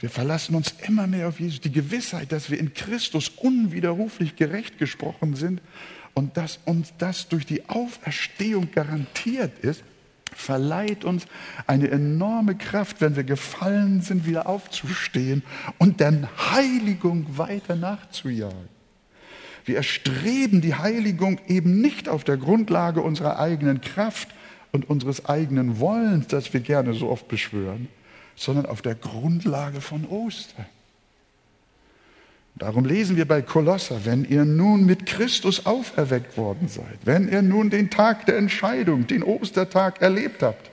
Wir 0.00 0.10
verlassen 0.10 0.56
uns 0.56 0.74
immer 0.86 1.06
mehr 1.06 1.26
auf 1.26 1.40
Jesus. 1.40 1.62
Die 1.62 1.72
Gewissheit, 1.72 2.32
dass 2.32 2.50
wir 2.50 2.60
in 2.60 2.74
Christus 2.74 3.30
unwiderruflich 3.30 4.36
gerecht 4.36 4.76
gesprochen 4.76 5.36
sind 5.36 5.62
und 6.12 6.36
dass 6.36 6.58
uns 6.66 6.92
das 6.98 7.28
durch 7.28 7.46
die 7.46 7.66
Auferstehung 7.70 8.72
garantiert 8.72 9.58
ist, 9.60 9.84
verleiht 10.34 11.06
uns 11.06 11.24
eine 11.66 11.90
enorme 11.90 12.56
Kraft, 12.56 13.00
wenn 13.00 13.16
wir 13.16 13.24
gefallen 13.24 14.02
sind, 14.02 14.26
wieder 14.26 14.50
aufzustehen 14.50 15.42
und 15.78 16.00
der 16.00 16.28
Heiligung 16.52 17.38
weiter 17.38 17.74
nachzujagen. 17.74 18.73
Wir 19.64 19.76
erstreben 19.76 20.60
die 20.60 20.74
Heiligung 20.74 21.40
eben 21.48 21.80
nicht 21.80 22.08
auf 22.08 22.24
der 22.24 22.36
Grundlage 22.36 23.00
unserer 23.00 23.38
eigenen 23.38 23.80
Kraft 23.80 24.28
und 24.72 24.88
unseres 24.90 25.24
eigenen 25.26 25.78
Wollens, 25.80 26.26
das 26.26 26.52
wir 26.52 26.60
gerne 26.60 26.94
so 26.94 27.08
oft 27.08 27.28
beschwören, 27.28 27.88
sondern 28.36 28.66
auf 28.66 28.82
der 28.82 28.94
Grundlage 28.94 29.80
von 29.80 30.06
Ostern. 30.06 30.66
Darum 32.56 32.84
lesen 32.84 33.16
wir 33.16 33.26
bei 33.26 33.42
Kolosser, 33.42 34.04
wenn 34.04 34.24
ihr 34.24 34.44
nun 34.44 34.86
mit 34.86 35.06
Christus 35.06 35.66
auferweckt 35.66 36.36
worden 36.36 36.68
seid, 36.68 36.98
wenn 37.04 37.28
ihr 37.28 37.42
nun 37.42 37.70
den 37.70 37.90
Tag 37.90 38.26
der 38.26 38.36
Entscheidung, 38.36 39.06
den 39.06 39.24
Ostertag 39.24 40.00
erlebt 40.00 40.42
habt, 40.42 40.70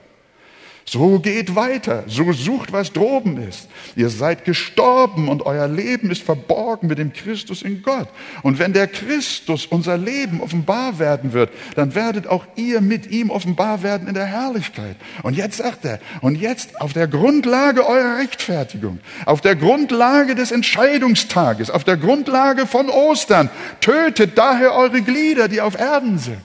so 0.91 1.19
geht 1.19 1.55
weiter, 1.55 2.03
so 2.07 2.33
sucht, 2.33 2.73
was 2.73 2.91
droben 2.91 3.41
ist. 3.47 3.69
Ihr 3.95 4.09
seid 4.09 4.43
gestorben 4.43 5.29
und 5.29 5.45
euer 5.45 5.69
Leben 5.69 6.11
ist 6.11 6.21
verborgen 6.21 6.87
mit 6.87 6.97
dem 6.97 7.13
Christus 7.13 7.61
in 7.61 7.81
Gott. 7.81 8.09
Und 8.43 8.59
wenn 8.59 8.73
der 8.73 8.87
Christus 8.87 9.65
unser 9.65 9.97
Leben 9.97 10.41
offenbar 10.41 10.99
werden 10.99 11.31
wird, 11.31 11.49
dann 11.75 11.95
werdet 11.95 12.27
auch 12.27 12.45
ihr 12.57 12.81
mit 12.81 13.09
ihm 13.09 13.29
offenbar 13.29 13.83
werden 13.83 14.09
in 14.09 14.15
der 14.15 14.25
Herrlichkeit. 14.25 14.97
Und 15.23 15.37
jetzt 15.37 15.57
sagt 15.59 15.85
er, 15.85 16.01
und 16.19 16.35
jetzt 16.35 16.81
auf 16.81 16.91
der 16.91 17.07
Grundlage 17.07 17.87
eurer 17.87 18.17
Rechtfertigung, 18.17 18.99
auf 19.25 19.39
der 19.39 19.55
Grundlage 19.55 20.35
des 20.35 20.51
Entscheidungstages, 20.51 21.69
auf 21.69 21.85
der 21.85 21.95
Grundlage 21.95 22.67
von 22.67 22.89
Ostern, 22.89 23.49
tötet 23.79 24.37
daher 24.37 24.73
eure 24.73 25.01
Glieder, 25.01 25.47
die 25.47 25.61
auf 25.61 25.79
Erden 25.79 26.19
sind. 26.19 26.41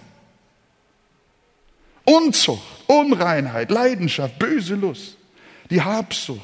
Unzucht, 2.04 2.75
Unreinheit, 2.86 3.70
Leidenschaft, 3.70 4.38
böse 4.38 4.74
Lust, 4.74 5.16
die 5.70 5.82
Habsucht, 5.82 6.40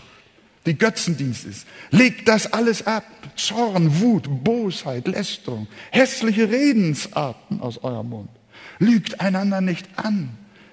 die 0.67 0.77
Götzendienst 0.77 1.45
ist. 1.45 1.67
Legt 1.91 2.29
das 2.29 2.53
alles 2.53 2.87
ab. 2.87 3.05
Zorn, 3.37 4.01
Wut, 4.01 4.45
Bosheit, 4.45 5.09
Lästerung, 5.09 5.67
hässliche 5.91 6.51
Redensarten 6.51 7.61
aus 7.61 7.83
eurem 7.83 8.11
Mund. 8.11 8.31
Lügt 8.79 9.21
einander 9.21 9.61
nicht 9.61 9.89
an, 9.97 10.31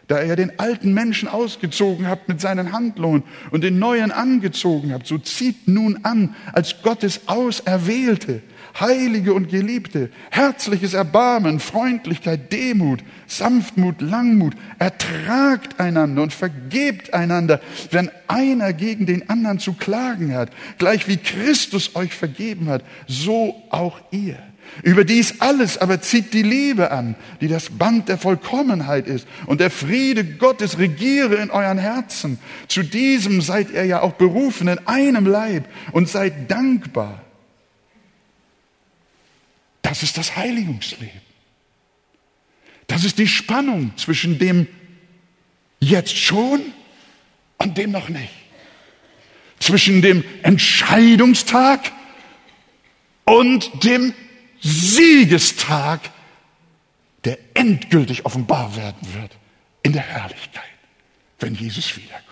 da 0.07 0.21
ihr 0.21 0.35
den 0.35 0.59
alten 0.59 0.93
Menschen 0.93 1.27
ausgezogen 1.27 2.07
habt 2.07 2.27
mit 2.27 2.41
seinen 2.41 2.73
Handlungen 2.73 3.23
und 3.51 3.63
den 3.63 3.79
neuen 3.79 4.11
angezogen 4.11 4.91
habt. 4.93 5.07
So 5.07 5.17
zieht 5.17 5.67
nun 5.67 5.99
an 6.03 6.35
als 6.51 6.81
Gottes 6.81 7.27
Auserwählte, 7.27 8.41
Heilige 8.79 9.33
und 9.33 9.49
Geliebte, 9.49 10.09
herzliches 10.31 10.93
Erbarmen, 10.93 11.59
Freundlichkeit, 11.59 12.51
Demut, 12.51 13.01
Sanftmut, 13.27 14.01
Langmut, 14.01 14.53
ertragt 14.77 15.79
einander 15.79 16.23
und 16.23 16.33
vergebt 16.33 17.13
einander, 17.13 17.61
wenn 17.91 18.11
einer 18.27 18.73
gegen 18.73 19.05
den 19.05 19.29
anderen 19.29 19.59
zu 19.59 19.73
klagen 19.73 20.33
hat, 20.33 20.49
gleich 20.77 21.07
wie 21.07 21.17
Christus 21.17 21.95
euch 21.95 22.13
vergeben 22.13 22.69
hat, 22.69 22.83
so 23.07 23.55
auch 23.69 23.99
ihr. 24.11 24.37
Über 24.83 25.03
dies 25.03 25.41
alles 25.41 25.77
aber 25.77 26.01
zieht 26.01 26.33
die 26.33 26.43
Liebe 26.43 26.91
an, 26.91 27.15
die 27.41 27.47
das 27.47 27.69
Band 27.69 28.07
der 28.07 28.17
Vollkommenheit 28.17 29.07
ist. 29.07 29.27
Und 29.45 29.59
der 29.59 29.71
Friede 29.71 30.23
Gottes 30.23 30.77
regiere 30.77 31.35
in 31.35 31.51
euren 31.51 31.77
Herzen. 31.77 32.39
Zu 32.67 32.83
diesem 32.83 33.41
seid 33.41 33.71
ihr 33.71 33.85
ja 33.85 34.01
auch 34.01 34.13
berufen 34.13 34.67
in 34.67 34.79
einem 34.87 35.25
Leib 35.25 35.65
und 35.91 36.07
seid 36.07 36.49
dankbar. 36.49 37.21
Das 39.89 40.03
ist 40.03 40.19
das 40.19 40.35
Heiligungsleben. 40.35 41.19
Das 42.85 43.03
ist 43.03 43.17
die 43.17 43.27
Spannung 43.27 43.97
zwischen 43.97 44.37
dem 44.37 44.67
jetzt 45.79 46.15
schon 46.15 46.61
und 47.57 47.75
dem 47.75 47.89
noch 47.89 48.07
nicht. 48.07 48.31
Zwischen 49.59 50.03
dem 50.03 50.23
Entscheidungstag 50.43 51.91
und 53.25 53.83
dem 53.83 54.13
Siegestag, 54.61 56.01
der 57.23 57.39
endgültig 57.55 58.27
offenbar 58.27 58.75
werden 58.75 59.15
wird 59.15 59.37
in 59.81 59.93
der 59.93 60.03
Herrlichkeit, 60.03 60.63
wenn 61.39 61.55
Jesus 61.55 61.97
wiederkommt. 61.97 62.27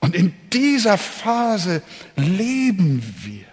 Und 0.00 0.16
in 0.16 0.34
dieser 0.52 0.98
Phase 0.98 1.82
leben 2.16 3.00
wir. 3.22 3.47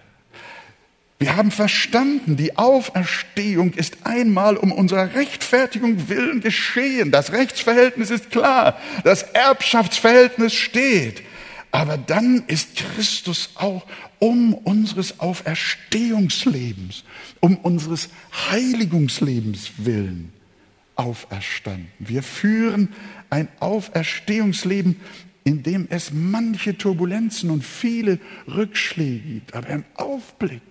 Wir 1.17 1.37
haben 1.37 1.51
verstanden, 1.51 2.35
die 2.35 2.57
Auferstehung 2.57 3.73
ist 3.73 3.99
einmal 4.03 4.57
um 4.57 4.73
unserer 4.73 5.15
Rechtfertigung 5.15 6.09
willen 6.09 6.41
geschehen. 6.41 7.11
Das 7.11 7.31
Rechtsverhältnis 7.31 8.09
ist 8.09 8.31
klar, 8.31 8.77
das 9.05 9.23
Erbschaftsverhältnis 9.23 10.53
steht. 10.53 11.23
Aber 11.71 11.97
dann 11.97 12.43
ist 12.47 12.75
Christus 12.75 13.51
auch 13.55 13.85
um 14.19 14.53
unseres 14.53 15.19
Auferstehungslebens, 15.19 17.03
um 17.39 17.57
unseres 17.57 18.09
Heiligungslebens 18.49 19.71
willen 19.77 20.33
auferstanden. 20.95 21.89
Wir 21.99 22.23
führen 22.23 22.89
ein 23.29 23.47
Auferstehungsleben, 23.59 24.99
in 25.43 25.63
dem 25.63 25.87
es 25.89 26.11
manche 26.11 26.77
Turbulenzen 26.77 27.51
und 27.51 27.63
viele 27.63 28.19
Rückschläge 28.47 29.19
gibt. 29.19 29.53
Aber 29.53 29.69
im 29.69 29.83
Aufblick 29.95 30.61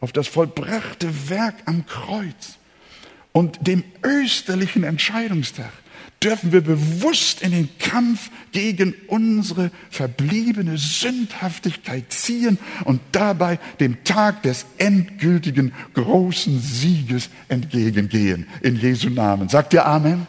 auf 0.00 0.12
das 0.12 0.28
vollbrachte 0.28 1.28
Werk 1.28 1.56
am 1.66 1.86
Kreuz 1.86 2.58
und 3.32 3.66
dem 3.66 3.84
österlichen 4.02 4.84
Entscheidungstag 4.84 5.72
dürfen 6.22 6.50
wir 6.52 6.62
bewusst 6.62 7.42
in 7.42 7.52
den 7.52 7.68
Kampf 7.78 8.30
gegen 8.50 8.94
unsere 9.06 9.70
verbliebene 9.90 10.76
Sündhaftigkeit 10.76 12.12
ziehen 12.12 12.58
und 12.84 13.00
dabei 13.12 13.58
dem 13.78 14.02
Tag 14.04 14.42
des 14.42 14.66
endgültigen 14.78 15.72
großen 15.94 16.60
Sieges 16.60 17.30
entgegengehen. 17.48 18.48
In 18.62 18.76
Jesu 18.76 19.10
Namen. 19.10 19.48
Sagt 19.48 19.74
ihr 19.74 19.86
Amen? 19.86 20.26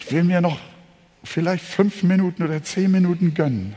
Ich 0.00 0.12
will 0.12 0.24
mir 0.24 0.42
noch 0.42 0.58
vielleicht 1.24 1.64
fünf 1.64 2.02
Minuten 2.02 2.42
oder 2.42 2.62
zehn 2.62 2.90
Minuten 2.90 3.32
gönnen. 3.32 3.74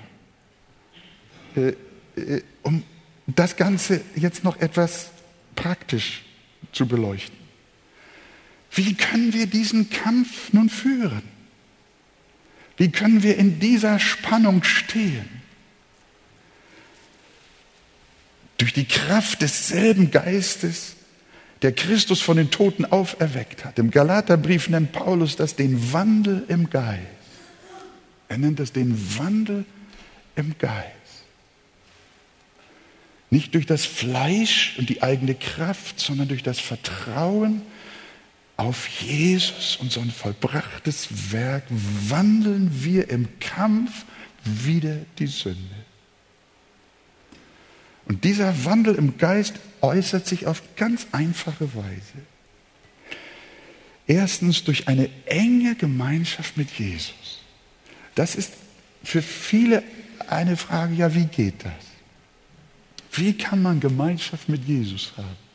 Äh, 2.16 2.42
um 2.64 2.84
das 3.28 3.56
Ganze 3.56 4.02
jetzt 4.16 4.44
noch 4.44 4.60
etwas 4.60 5.10
praktisch 5.56 6.24
zu 6.72 6.88
beleuchten. 6.88 7.36
Wie 8.72 8.94
können 8.94 9.34
wir 9.34 9.48
diesen 9.48 9.90
Kampf 9.90 10.52
nun 10.54 10.70
führen? 10.70 11.24
Wie 12.78 12.92
können 12.92 13.24
wir 13.24 13.38
in 13.38 13.60
dieser 13.60 14.00
Spannung 14.00 14.64
stehen? 14.64 15.30
Durch 18.58 18.74
die 18.74 18.86
Kraft 18.86 19.42
desselben 19.42 20.12
Geistes, 20.12 20.96
der 21.62 21.72
Christus 21.72 22.22
von 22.22 22.38
den 22.38 22.52
Toten 22.52 22.86
auferweckt 22.86 23.64
hat. 23.64 23.80
Im 23.80 23.92
Galaterbrief 23.92 24.70
nennt 24.70 24.92
Paulus 24.92 25.36
das 25.36 25.56
den 25.56 25.94
Wandel 25.94 26.44
im 26.48 26.70
Geist. 26.70 27.02
Er 28.28 28.38
nennt 28.38 28.60
das 28.60 28.74
den 28.74 29.18
Wandel 29.18 29.66
im 30.36 30.58
Geist. 30.58 30.95
Nicht 33.30 33.56
durch 33.56 33.66
das 33.66 33.86
Fleisch 33.86 34.76
und 34.78 34.90
die 34.90 35.02
eigene 35.02 35.36
Kraft, 35.36 36.00
sondern 36.00 36.28
durch 36.28 36.44
das 36.44 36.60
Vertrauen 36.60 37.62
auf 38.58 38.88
Jesus 38.88 39.78
und 39.82 39.92
sein 39.92 40.12
vollbrachtes 40.12 41.32
Werk 41.32 41.64
wandeln 41.70 42.84
wir 42.84 43.10
im 43.10 43.28
Kampf 43.40 44.06
wider 44.44 44.98
die 45.20 45.28
Sünde. 45.28 45.60
Und 48.06 48.24
dieser 48.24 48.66
Wandel 48.66 48.96
im 48.96 49.18
Geist 49.18 49.56
äußert 49.82 50.28
sich 50.28 50.46
auf 50.46 50.62
ganz 50.76 51.08
einfache 51.12 51.74
Weise. 51.76 52.26
Erstens 54.08 54.64
durch 54.64 54.88
eine 54.88 55.10
enge 55.26 55.76
Gemeinschaft 55.76 56.58
mit 56.58 56.70
Jesus. 56.72 57.42
Das 58.14 58.36
ist 58.36 58.54
für 59.04 59.22
viele 59.22 59.84
eine 60.28 60.58
Frage, 60.58 60.94
ja, 60.96 61.14
wie 61.14 61.26
geht 61.26 61.66
das? 61.66 61.85
Wie 63.18 63.34
kann 63.34 63.62
man 63.62 63.80
Gemeinschaft 63.80 64.50
mit 64.50 64.66
Jesus 64.66 65.14
haben? 65.18 65.46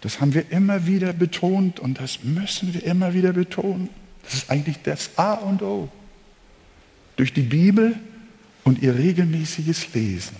Das 0.00 0.20
haben 0.20 0.32
wir 0.34 0.50
immer 0.50 0.86
wieder 0.86 1.12
betont 1.12 1.78
und 1.80 2.00
das 2.00 2.24
müssen 2.24 2.72
wir 2.72 2.82
immer 2.84 3.12
wieder 3.12 3.32
betonen. 3.32 3.90
Das 4.22 4.34
ist 4.34 4.50
eigentlich 4.50 4.78
das 4.82 5.18
A 5.18 5.34
und 5.34 5.62
O. 5.62 5.88
Durch 7.16 7.32
die 7.32 7.42
Bibel 7.42 7.98
und 8.64 8.82
ihr 8.82 8.94
regelmäßiges 8.94 9.92
Lesen. 9.94 10.36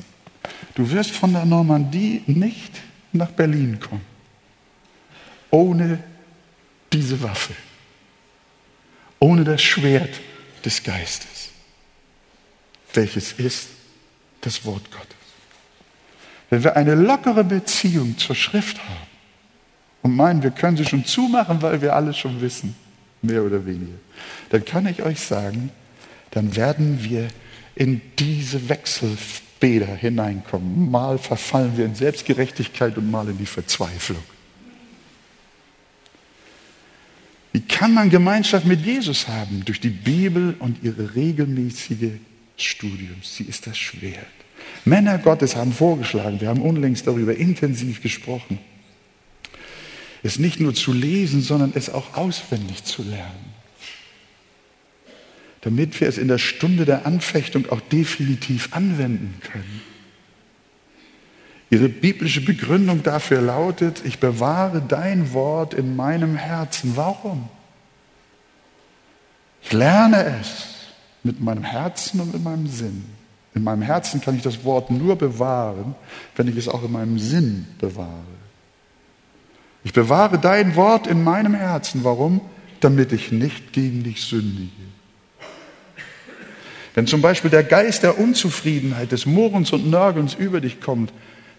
Du 0.74 0.90
wirst 0.90 1.11
von 1.11 1.32
der 1.32 1.44
Normandie 1.44 2.22
nicht 2.26 2.72
nach 3.12 3.30
Berlin 3.30 3.78
kommen, 3.80 4.05
ohne 5.51 6.03
diese 6.92 7.20
Waffe, 7.22 7.55
ohne 9.18 9.44
das 9.44 9.62
Schwert 9.62 10.20
des 10.64 10.82
Geistes, 10.82 11.51
welches 12.94 13.32
ist 13.32 13.68
das 14.41 14.64
Wort 14.64 14.91
Gottes. 14.91 15.16
Wenn 16.51 16.64
wir 16.64 16.76
eine 16.76 16.95
lockere 16.95 17.45
Beziehung 17.45 18.18
zur 18.18 18.34
Schrift 18.34 18.78
haben 18.78 19.07
und 20.03 20.16
meinen, 20.16 20.43
wir 20.43 20.51
können 20.51 20.76
sie 20.76 20.84
schon 20.84 21.05
zumachen, 21.05 21.62
weil 21.62 21.80
wir 21.80 21.95
alles 21.95 22.18
schon 22.18 22.41
wissen, 22.41 22.74
mehr 23.22 23.45
oder 23.45 23.64
weniger, 23.64 23.99
dann 24.51 24.64
kann 24.64 24.86
ich 24.86 25.03
euch 25.03 25.20
sagen, 25.20 25.70
dann 26.32 26.57
werden 26.57 27.05
wir 27.05 27.28
in 27.74 28.01
diese 28.18 28.68
Wechselbäder 28.68 29.95
hineinkommen. 29.95 30.91
Mal 30.91 31.18
verfallen 31.18 31.76
wir 31.76 31.84
in 31.84 31.95
Selbstgerechtigkeit 31.95 32.97
und 32.99 33.11
mal 33.11 33.28
in 33.28 33.38
die 33.38 33.47
Verzweiflung. 33.47 34.22
Wie 37.53 37.61
kann 37.61 37.95
man 37.95 38.11
Gemeinschaft 38.11 38.64
mit 38.64 38.84
Jesus 38.84 39.26
haben? 39.26 39.64
Durch 39.64 39.80
die 39.80 39.91
Bibel 39.91 40.55
und 40.59 40.82
ihre 40.82 41.14
regelmäßige 41.14 42.12
Studium. 42.62 43.16
Sie 43.22 43.44
ist 43.44 43.66
das 43.66 43.78
Schwert. 43.78 44.26
Männer 44.84 45.18
Gottes 45.18 45.56
haben 45.56 45.72
vorgeschlagen, 45.72 46.40
wir 46.40 46.48
haben 46.48 46.62
unlängst 46.62 47.06
darüber 47.06 47.34
intensiv 47.34 48.02
gesprochen, 48.02 48.58
es 50.22 50.38
nicht 50.38 50.61
nur 50.61 50.74
zu 50.74 50.92
lesen, 50.92 51.40
sondern 51.40 51.72
es 51.74 51.90
auch 51.90 52.14
auswendig 52.14 52.84
zu 52.84 53.02
lernen. 53.02 53.54
Damit 55.62 56.00
wir 56.00 56.08
es 56.08 56.18
in 56.18 56.28
der 56.28 56.38
Stunde 56.38 56.84
der 56.84 57.06
Anfechtung 57.06 57.68
auch 57.70 57.80
definitiv 57.80 58.68
anwenden 58.72 59.40
können. 59.40 59.82
Ihre 61.70 61.88
biblische 61.88 62.40
Begründung 62.40 63.02
dafür 63.02 63.40
lautet, 63.40 64.02
ich 64.04 64.18
bewahre 64.18 64.82
dein 64.86 65.32
Wort 65.32 65.72
in 65.72 65.94
meinem 65.94 66.36
Herzen. 66.36 66.96
Warum? 66.96 67.48
Ich 69.62 69.72
lerne 69.72 70.40
es 70.40 70.70
mit 71.23 71.41
meinem 71.41 71.64
Herzen 71.64 72.21
und 72.21 72.33
mit 72.33 72.43
meinem 72.43 72.66
Sinn. 72.66 73.05
In 73.55 73.64
meinem 73.64 73.83
Herzen 73.83 74.21
kann 74.21 74.37
ich 74.37 74.43
das 74.43 74.64
Wort 74.64 74.91
nur 74.91 75.16
bewahren, 75.16 75.95
wenn 76.37 76.49
ich 76.49 76.57
es 76.57 76.68
auch 76.68 76.85
in 76.85 76.93
meinem 76.93 77.18
Sinn 77.18 77.66
bewahre. 77.79 78.41
Ich 79.83 79.93
bewahre 79.93 80.39
dein 80.39 80.77
Wort 80.77 81.07
in 81.07 81.25
meinem 81.25 81.55
Herzen. 81.55 82.05
Warum? 82.05 82.41
Damit 82.81 83.12
ich 83.12 83.33
nicht 83.33 83.73
gegen 83.73 84.05
dich 84.05 84.23
sündige. 84.23 84.71
Wenn 86.95 87.07
zum 87.07 87.23
Beispiel 87.23 87.51
der 87.51 87.64
Geist 87.64 88.03
der 88.03 88.18
Unzufriedenheit, 88.18 89.12
des 89.12 89.27
Murrens 89.27 89.73
und 89.73 89.89
Nörgelns 89.89 90.35
über 90.35 90.61
dich 90.61 90.81
kommt, 90.81 91.12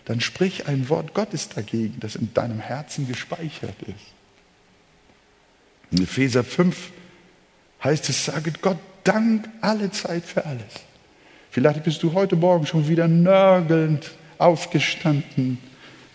dann 0.05 0.19
sprich 0.19 0.67
ein 0.67 0.89
Wort 0.89 1.13
Gottes 1.13 1.49
dagegen, 1.49 1.99
das 1.99 2.15
in 2.15 2.33
deinem 2.33 2.59
Herzen 2.59 3.07
gespeichert 3.07 3.75
ist. 3.83 4.13
In 5.91 6.03
Epheser 6.03 6.43
5 6.43 6.91
heißt 7.83 8.09
es, 8.09 8.25
saget 8.25 8.61
Gott 8.61 8.77
Dank 9.03 9.49
alle 9.61 9.91
Zeit 9.91 10.23
für 10.23 10.45
alles. 10.45 10.63
Vielleicht 11.49 11.83
bist 11.83 12.01
du 12.03 12.13
heute 12.13 12.35
Morgen 12.35 12.65
schon 12.65 12.87
wieder 12.87 13.07
nörgelnd 13.07 14.11
aufgestanden, 14.37 15.57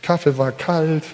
Kaffee 0.03 0.37
war 0.39 0.53
kalt. 0.53 1.05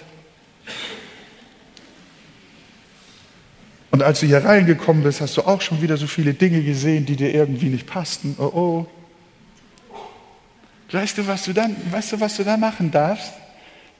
Und 3.91 4.01
als 4.01 4.21
du 4.21 4.25
hier 4.25 4.43
reingekommen 4.43 5.03
bist, 5.03 5.21
hast 5.21 5.37
du 5.37 5.41
auch 5.41 5.61
schon 5.61 5.81
wieder 5.81 5.97
so 5.97 6.07
viele 6.07 6.33
Dinge 6.33 6.63
gesehen, 6.63 7.05
die 7.05 7.15
dir 7.15 7.33
irgendwie 7.33 7.69
nicht 7.69 7.85
passten. 7.85 8.35
Oh 8.39 8.51
oh, 8.53 8.87
Weißt 10.93 11.17
du, 11.17 11.27
was 11.27 11.43
du 11.43 11.53
dann, 11.53 11.75
weißt 11.91 12.13
du, 12.13 12.19
was 12.19 12.37
du 12.37 12.43
da 12.43 12.55
machen 12.55 12.91
darfst? 12.91 13.33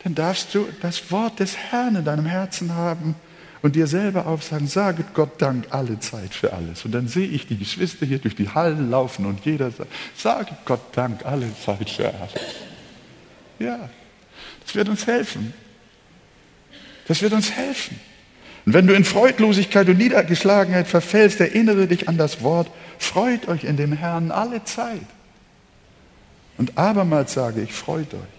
Dann 0.03 0.13
darfst 0.13 0.53
du 0.53 0.67
das 0.81 1.11
Wort 1.11 1.39
des 1.39 1.57
Herrn 1.57 1.95
in 1.95 2.05
deinem 2.05 2.27
Herzen 2.27 2.75
haben 2.75 3.15
und 3.63 3.77
dir 3.77 3.87
selber 3.87 4.27
aufsagen, 4.27 4.67
sage 4.67 5.05
Gott 5.13 5.41
Dank 5.41 5.67
alle 5.69 5.97
Zeit 5.99 6.33
für 6.33 6.53
alles. 6.53 6.83
Und 6.83 6.91
dann 6.91 7.07
sehe 7.07 7.27
ich 7.27 7.47
die 7.47 7.57
Geschwister 7.57 8.05
hier 8.05 8.19
durch 8.19 8.35
die 8.35 8.49
Hallen 8.49 8.91
laufen 8.91 9.25
und 9.25 9.43
jeder 9.45 9.71
sagt, 9.71 9.89
sage 10.15 10.51
Gott 10.65 10.81
Dank 10.91 11.25
alle 11.25 11.47
Zeit 11.65 11.89
für 11.89 12.07
alles. 12.07 12.33
Ja, 13.59 13.89
das 14.65 14.75
wird 14.75 14.89
uns 14.89 15.07
helfen. 15.07 15.53
Das 17.07 17.21
wird 17.21 17.31
uns 17.31 17.51
helfen. 17.51 17.99
Und 18.65 18.73
wenn 18.73 18.85
du 18.85 18.93
in 18.93 19.05
Freudlosigkeit 19.05 19.87
und 19.87 19.97
Niedergeschlagenheit 19.97 20.87
verfällst, 20.87 21.39
erinnere 21.39 21.87
dich 21.87 22.09
an 22.09 22.17
das 22.17 22.41
Wort, 22.41 22.69
freut 22.99 23.47
euch 23.47 23.63
in 23.63 23.77
dem 23.77 23.93
Herrn 23.93 24.31
alle 24.31 24.65
Zeit. 24.65 24.99
Und 26.57 26.77
abermals 26.77 27.33
sage 27.33 27.61
ich, 27.61 27.73
freut 27.73 28.13
euch. 28.13 28.32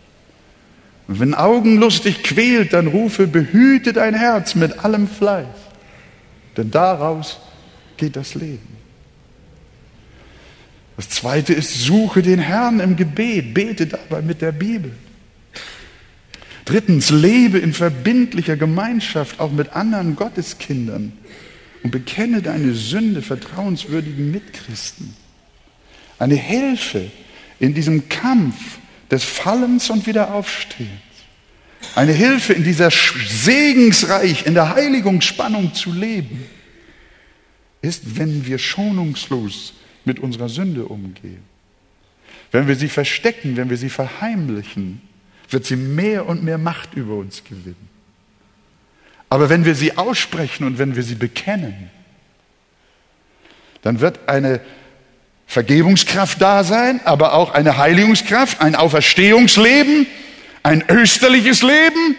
Wenn 1.06 1.34
Augenlust 1.34 2.06
dich 2.06 2.22
quält, 2.22 2.72
dann 2.72 2.86
rufe, 2.86 3.26
behüte 3.26 3.92
dein 3.92 4.14
Herz 4.14 4.54
mit 4.54 4.78
allem 4.78 5.06
Fleiß. 5.06 5.46
Denn 6.56 6.70
daraus 6.70 7.38
geht 7.96 8.16
das 8.16 8.34
Leben. 8.34 8.74
Das 10.96 11.08
zweite 11.10 11.52
ist, 11.52 11.80
suche 11.80 12.22
den 12.22 12.38
Herrn 12.38 12.80
im 12.80 12.96
Gebet, 12.96 13.52
bete 13.52 13.86
dabei 13.86 14.22
mit 14.22 14.40
der 14.40 14.52
Bibel. 14.52 14.92
Drittens, 16.64 17.10
lebe 17.10 17.58
in 17.58 17.74
verbindlicher 17.74 18.56
Gemeinschaft 18.56 19.40
auch 19.40 19.52
mit 19.52 19.74
anderen 19.74 20.16
Gotteskindern 20.16 21.12
und 21.82 21.90
bekenne 21.90 22.40
deine 22.40 22.72
Sünde 22.72 23.20
vertrauenswürdigen 23.20 24.30
Mitchristen. 24.30 25.14
Eine 26.18 26.36
Hilfe 26.36 27.10
in 27.58 27.74
diesem 27.74 28.08
Kampf 28.08 28.78
des 29.14 29.22
Fallens 29.22 29.90
und 29.90 30.06
Wiederaufstehens. 30.06 30.90
Eine 31.94 32.12
Hilfe 32.12 32.52
in 32.52 32.64
dieser 32.64 32.90
Segensreich, 32.90 34.44
in 34.44 34.54
der 34.54 34.74
Heiligungsspannung 34.74 35.72
zu 35.72 35.92
leben, 35.92 36.44
ist, 37.80 38.16
wenn 38.16 38.44
wir 38.44 38.58
schonungslos 38.58 39.74
mit 40.04 40.18
unserer 40.18 40.48
Sünde 40.48 40.86
umgehen. 40.86 41.44
Wenn 42.50 42.66
wir 42.66 42.74
sie 42.74 42.88
verstecken, 42.88 43.56
wenn 43.56 43.70
wir 43.70 43.76
sie 43.76 43.88
verheimlichen, 43.88 45.00
wird 45.48 45.64
sie 45.64 45.76
mehr 45.76 46.26
und 46.26 46.42
mehr 46.42 46.58
Macht 46.58 46.94
über 46.94 47.14
uns 47.14 47.44
gewinnen. 47.44 47.88
Aber 49.28 49.48
wenn 49.48 49.64
wir 49.64 49.76
sie 49.76 49.96
aussprechen 49.96 50.64
und 50.66 50.78
wenn 50.78 50.96
wir 50.96 51.04
sie 51.04 51.14
bekennen, 51.14 51.90
dann 53.82 54.00
wird 54.00 54.28
eine 54.28 54.60
Vergebungskraft 55.46 56.40
da 56.40 56.64
sein, 56.64 57.00
aber 57.04 57.34
auch 57.34 57.52
eine 57.52 57.76
Heiligungskraft, 57.76 58.60
ein 58.60 58.74
Auferstehungsleben, 58.74 60.06
ein 60.62 60.84
österliches 60.88 61.62
Leben. 61.62 62.16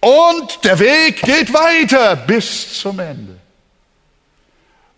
Und 0.00 0.64
der 0.64 0.78
Weg 0.78 1.22
geht 1.22 1.52
weiter 1.52 2.16
bis 2.16 2.80
zum 2.80 2.98
Ende. 2.98 3.38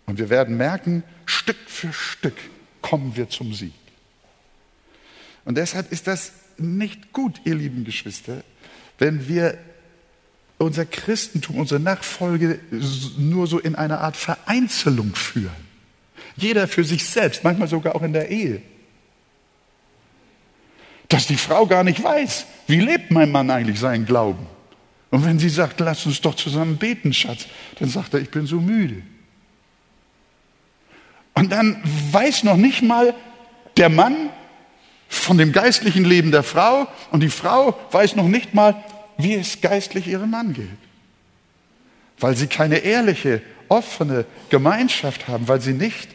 Und 0.05 0.19
wir 0.19 0.29
werden 0.29 0.57
merken, 0.57 1.03
Stück 1.25 1.57
für 1.67 1.91
Stück 1.91 2.35
kommen 2.81 3.15
wir 3.15 3.29
zum 3.29 3.53
Sieg. 3.53 3.73
Und 5.43 5.57
deshalb 5.57 5.91
ist 5.91 6.07
das 6.07 6.31
nicht 6.57 7.11
gut, 7.11 7.41
ihr 7.43 7.55
lieben 7.55 7.83
Geschwister, 7.83 8.43
wenn 8.97 9.27
wir 9.27 9.57
unser 10.57 10.85
Christentum, 10.85 11.57
unsere 11.57 11.79
Nachfolge 11.79 12.59
nur 13.17 13.45
so 13.47 13.59
in 13.59 13.75
einer 13.75 14.01
Art 14.01 14.15
Vereinzelung 14.15 15.13
führen. 15.15 15.64
Jeder 16.37 16.67
für 16.67 16.83
sich 16.83 17.05
selbst, 17.05 17.43
manchmal 17.43 17.67
sogar 17.67 17.95
auch 17.95 18.01
in 18.01 18.13
der 18.13 18.29
Ehe. 18.29 18.61
Dass 21.07 21.27
die 21.27 21.37
Frau 21.37 21.65
gar 21.65 21.83
nicht 21.83 22.03
weiß, 22.03 22.45
wie 22.67 22.79
lebt 22.79 23.11
mein 23.11 23.31
Mann 23.31 23.49
eigentlich 23.49 23.79
seinen 23.79 24.05
Glauben. 24.05 24.45
Und 25.11 25.25
wenn 25.25 25.39
sie 25.39 25.49
sagt, 25.49 25.79
lass 25.79 26.05
uns 26.05 26.19
doch 26.19 26.35
zusammen 26.35 26.77
beten, 26.77 27.13
Schatz, 27.13 27.45
dann 27.79 27.89
sagt 27.89 28.13
er, 28.13 28.19
ich 28.19 28.31
bin 28.31 28.45
so 28.45 28.59
müde. 28.59 29.01
Und 31.35 31.51
dann 31.51 31.81
weiß 32.11 32.43
noch 32.43 32.57
nicht 32.57 32.81
mal 32.81 33.13
der 33.77 33.89
Mann 33.89 34.29
von 35.07 35.37
dem 35.37 35.51
geistlichen 35.51 36.05
Leben 36.05 36.31
der 36.31 36.43
Frau 36.43 36.87
und 37.11 37.21
die 37.21 37.29
Frau 37.29 37.77
weiß 37.91 38.15
noch 38.15 38.27
nicht 38.27 38.53
mal, 38.53 38.83
wie 39.17 39.35
es 39.35 39.61
geistlich 39.61 40.07
ihrem 40.07 40.31
Mann 40.31 40.53
geht. 40.53 40.67
Weil 42.19 42.35
sie 42.35 42.47
keine 42.47 42.79
ehrliche, 42.79 43.41
offene 43.67 44.25
Gemeinschaft 44.49 45.27
haben, 45.27 45.47
weil 45.47 45.61
sie 45.61 45.73
nicht 45.73 46.14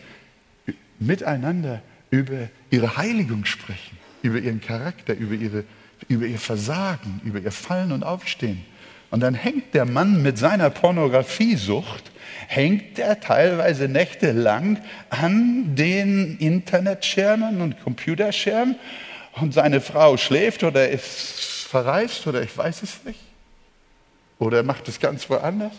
miteinander 1.01 1.83
über 2.11 2.49
ihre 2.71 2.97
Heiligung 2.97 3.45
sprechen, 3.45 3.99
über 4.23 4.39
ihren 4.39 4.61
Charakter, 4.61 5.15
über, 5.15 5.35
ihre, 5.35 5.65
über 6.09 6.27
ihr 6.27 6.39
Versagen, 6.39 7.21
über 7.25 7.41
ihr 7.41 7.53
Fallen 7.53 7.91
und 7.91 8.05
Aufstehen. 8.05 8.65
Und 9.11 9.21
dann 9.21 9.35
hängt 9.35 9.75
der 9.75 9.87
Mann 9.87 10.23
mit 10.23 10.39
seiner 10.39 10.71
Pornografiesucht, 10.71 12.13
hängt 12.47 12.99
er 12.99 13.19
teilweise 13.19 13.89
nächtelang 13.89 14.81
an 15.09 15.75
den 15.75 16.39
Internetschermen 16.39 17.61
und 17.61 17.83
Computerschermen 17.83 18.77
und 19.41 19.53
seine 19.53 19.81
Frau 19.81 20.17
schläft 20.17 20.63
oder 20.63 20.89
ist 20.89 21.67
verreist 21.69 22.27
oder 22.27 22.43
ich 22.43 22.57
weiß 22.57 22.83
es 22.83 23.05
nicht. 23.05 23.21
Oder 24.39 24.59
er 24.59 24.63
macht 24.63 24.89
es 24.89 25.01
ganz 25.01 25.29
woanders. 25.29 25.73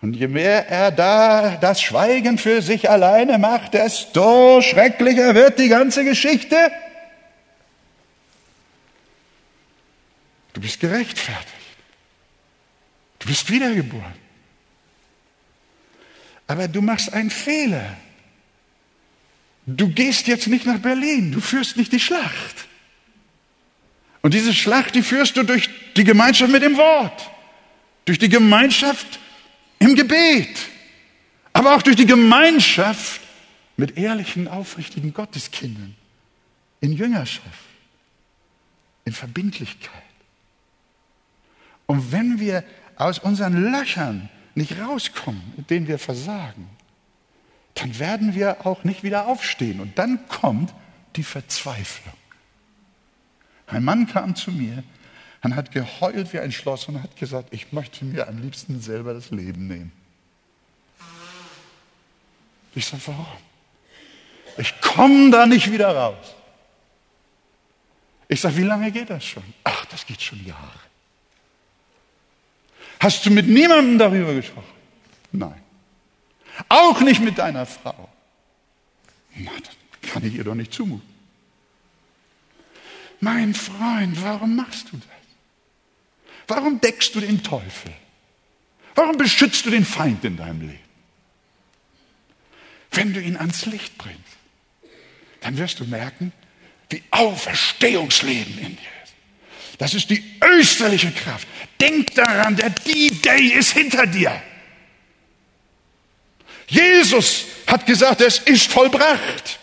Und 0.00 0.14
je 0.14 0.28
mehr 0.28 0.68
er 0.68 0.90
da 0.90 1.56
das 1.56 1.80
Schweigen 1.80 2.36
für 2.38 2.60
sich 2.60 2.90
alleine 2.90 3.38
macht, 3.38 3.74
desto 3.74 4.60
schrecklicher 4.60 5.34
wird 5.34 5.58
die 5.58 5.68
ganze 5.68 6.04
Geschichte. 6.04 6.56
Du 10.52 10.60
bist 10.60 10.80
gerechtfertigt. 10.80 11.48
Du 13.18 13.28
bist 13.28 13.50
wiedergeboren. 13.50 14.14
Aber 16.46 16.68
du 16.68 16.82
machst 16.82 17.12
einen 17.12 17.30
Fehler. 17.30 17.96
Du 19.66 19.88
gehst 19.88 20.26
jetzt 20.26 20.46
nicht 20.46 20.66
nach 20.66 20.78
Berlin, 20.78 21.32
du 21.32 21.40
führst 21.40 21.76
nicht 21.76 21.92
die 21.92 22.00
Schlacht. 22.00 22.66
Und 24.20 24.34
diese 24.34 24.52
Schlacht, 24.52 24.94
die 24.94 25.02
führst 25.02 25.36
du 25.36 25.42
durch 25.42 25.68
die 25.96 26.04
Gemeinschaft 26.04 26.52
mit 26.52 26.62
dem 26.62 26.76
Wort, 26.76 27.30
durch 28.04 28.18
die 28.18 28.28
Gemeinschaft 28.28 29.18
im 29.84 29.94
Gebet, 29.94 30.68
aber 31.52 31.74
auch 31.74 31.82
durch 31.82 31.96
die 31.96 32.06
Gemeinschaft 32.06 33.20
mit 33.76 33.96
ehrlichen, 33.96 34.48
aufrichtigen 34.48 35.12
Gotteskindern, 35.12 35.94
in 36.80 36.92
Jüngerschaft, 36.92 37.48
in 39.04 39.12
Verbindlichkeit. 39.12 40.02
Und 41.86 42.12
wenn 42.12 42.40
wir 42.40 42.64
aus 42.96 43.18
unseren 43.18 43.70
Löchern 43.70 44.30
nicht 44.54 44.78
rauskommen, 44.78 45.42
in 45.56 45.66
denen 45.66 45.88
wir 45.88 45.98
versagen, 45.98 46.68
dann 47.74 47.98
werden 47.98 48.34
wir 48.34 48.66
auch 48.66 48.84
nicht 48.84 49.02
wieder 49.02 49.26
aufstehen. 49.26 49.80
Und 49.80 49.98
dann 49.98 50.28
kommt 50.28 50.72
die 51.16 51.24
Verzweiflung. 51.24 52.14
Ein 53.66 53.84
Mann 53.84 54.06
kam 54.06 54.36
zu 54.36 54.52
mir 54.52 54.84
und 55.44 55.56
hat 55.56 55.70
geheult 55.70 56.32
wie 56.32 56.40
ein 56.40 56.50
Schloss 56.50 56.88
und 56.88 57.02
hat 57.02 57.16
gesagt, 57.16 57.52
ich 57.52 57.70
möchte 57.70 58.04
mir 58.06 58.26
am 58.26 58.40
liebsten 58.40 58.80
selber 58.80 59.12
das 59.12 59.30
Leben 59.30 59.68
nehmen. 59.68 59.92
Ich 62.74 62.86
sage, 62.86 63.02
warum? 63.06 63.26
Ich 64.56 64.80
komme 64.80 65.30
da 65.30 65.46
nicht 65.46 65.70
wieder 65.70 65.94
raus. 65.94 66.34
Ich 68.26 68.40
sage, 68.40 68.56
wie 68.56 68.62
lange 68.62 68.90
geht 68.90 69.10
das 69.10 69.22
schon? 69.22 69.42
Ach, 69.64 69.84
das 69.86 70.06
geht 70.06 70.22
schon 70.22 70.44
Jahre. 70.46 70.80
Hast 73.00 73.26
du 73.26 73.30
mit 73.30 73.46
niemandem 73.46 73.98
darüber 73.98 74.32
gesprochen? 74.32 74.72
Nein. 75.30 75.60
Auch 76.70 77.00
nicht 77.00 77.20
mit 77.20 77.36
deiner 77.36 77.66
Frau. 77.66 78.08
Na, 79.34 79.50
das 79.62 80.10
kann 80.10 80.24
ich 80.24 80.34
ihr 80.34 80.44
doch 80.44 80.54
nicht 80.54 80.72
zumuten. 80.72 81.12
Mein 83.20 83.52
Freund, 83.52 84.22
warum 84.22 84.56
machst 84.56 84.90
du 84.90 84.96
das? 84.96 85.23
Warum 86.46 86.80
deckst 86.80 87.14
du 87.14 87.20
den 87.20 87.42
Teufel? 87.42 87.92
Warum 88.94 89.16
beschützt 89.16 89.66
du 89.66 89.70
den 89.70 89.84
Feind 89.84 90.24
in 90.24 90.36
deinem 90.36 90.60
Leben? 90.60 90.78
Wenn 92.92 93.12
du 93.12 93.20
ihn 93.20 93.36
ans 93.36 93.66
Licht 93.66 93.98
bringst, 93.98 94.20
dann 95.40 95.58
wirst 95.58 95.80
du 95.80 95.84
merken, 95.84 96.32
wie 96.90 97.02
Auferstehungsleben 97.10 98.58
in 98.58 98.76
dir 98.76 98.90
ist. 99.02 99.14
Das 99.78 99.94
ist 99.94 100.10
die 100.10 100.22
österliche 100.42 101.10
Kraft. 101.10 101.48
Denk 101.80 102.14
daran, 102.14 102.56
der 102.56 102.70
D-Day 102.70 103.48
ist 103.48 103.72
hinter 103.72 104.06
dir. 104.06 104.40
Jesus 106.68 107.46
hat 107.66 107.84
gesagt, 107.84 108.20
es 108.20 108.38
ist 108.38 108.70
vollbracht. 108.70 109.58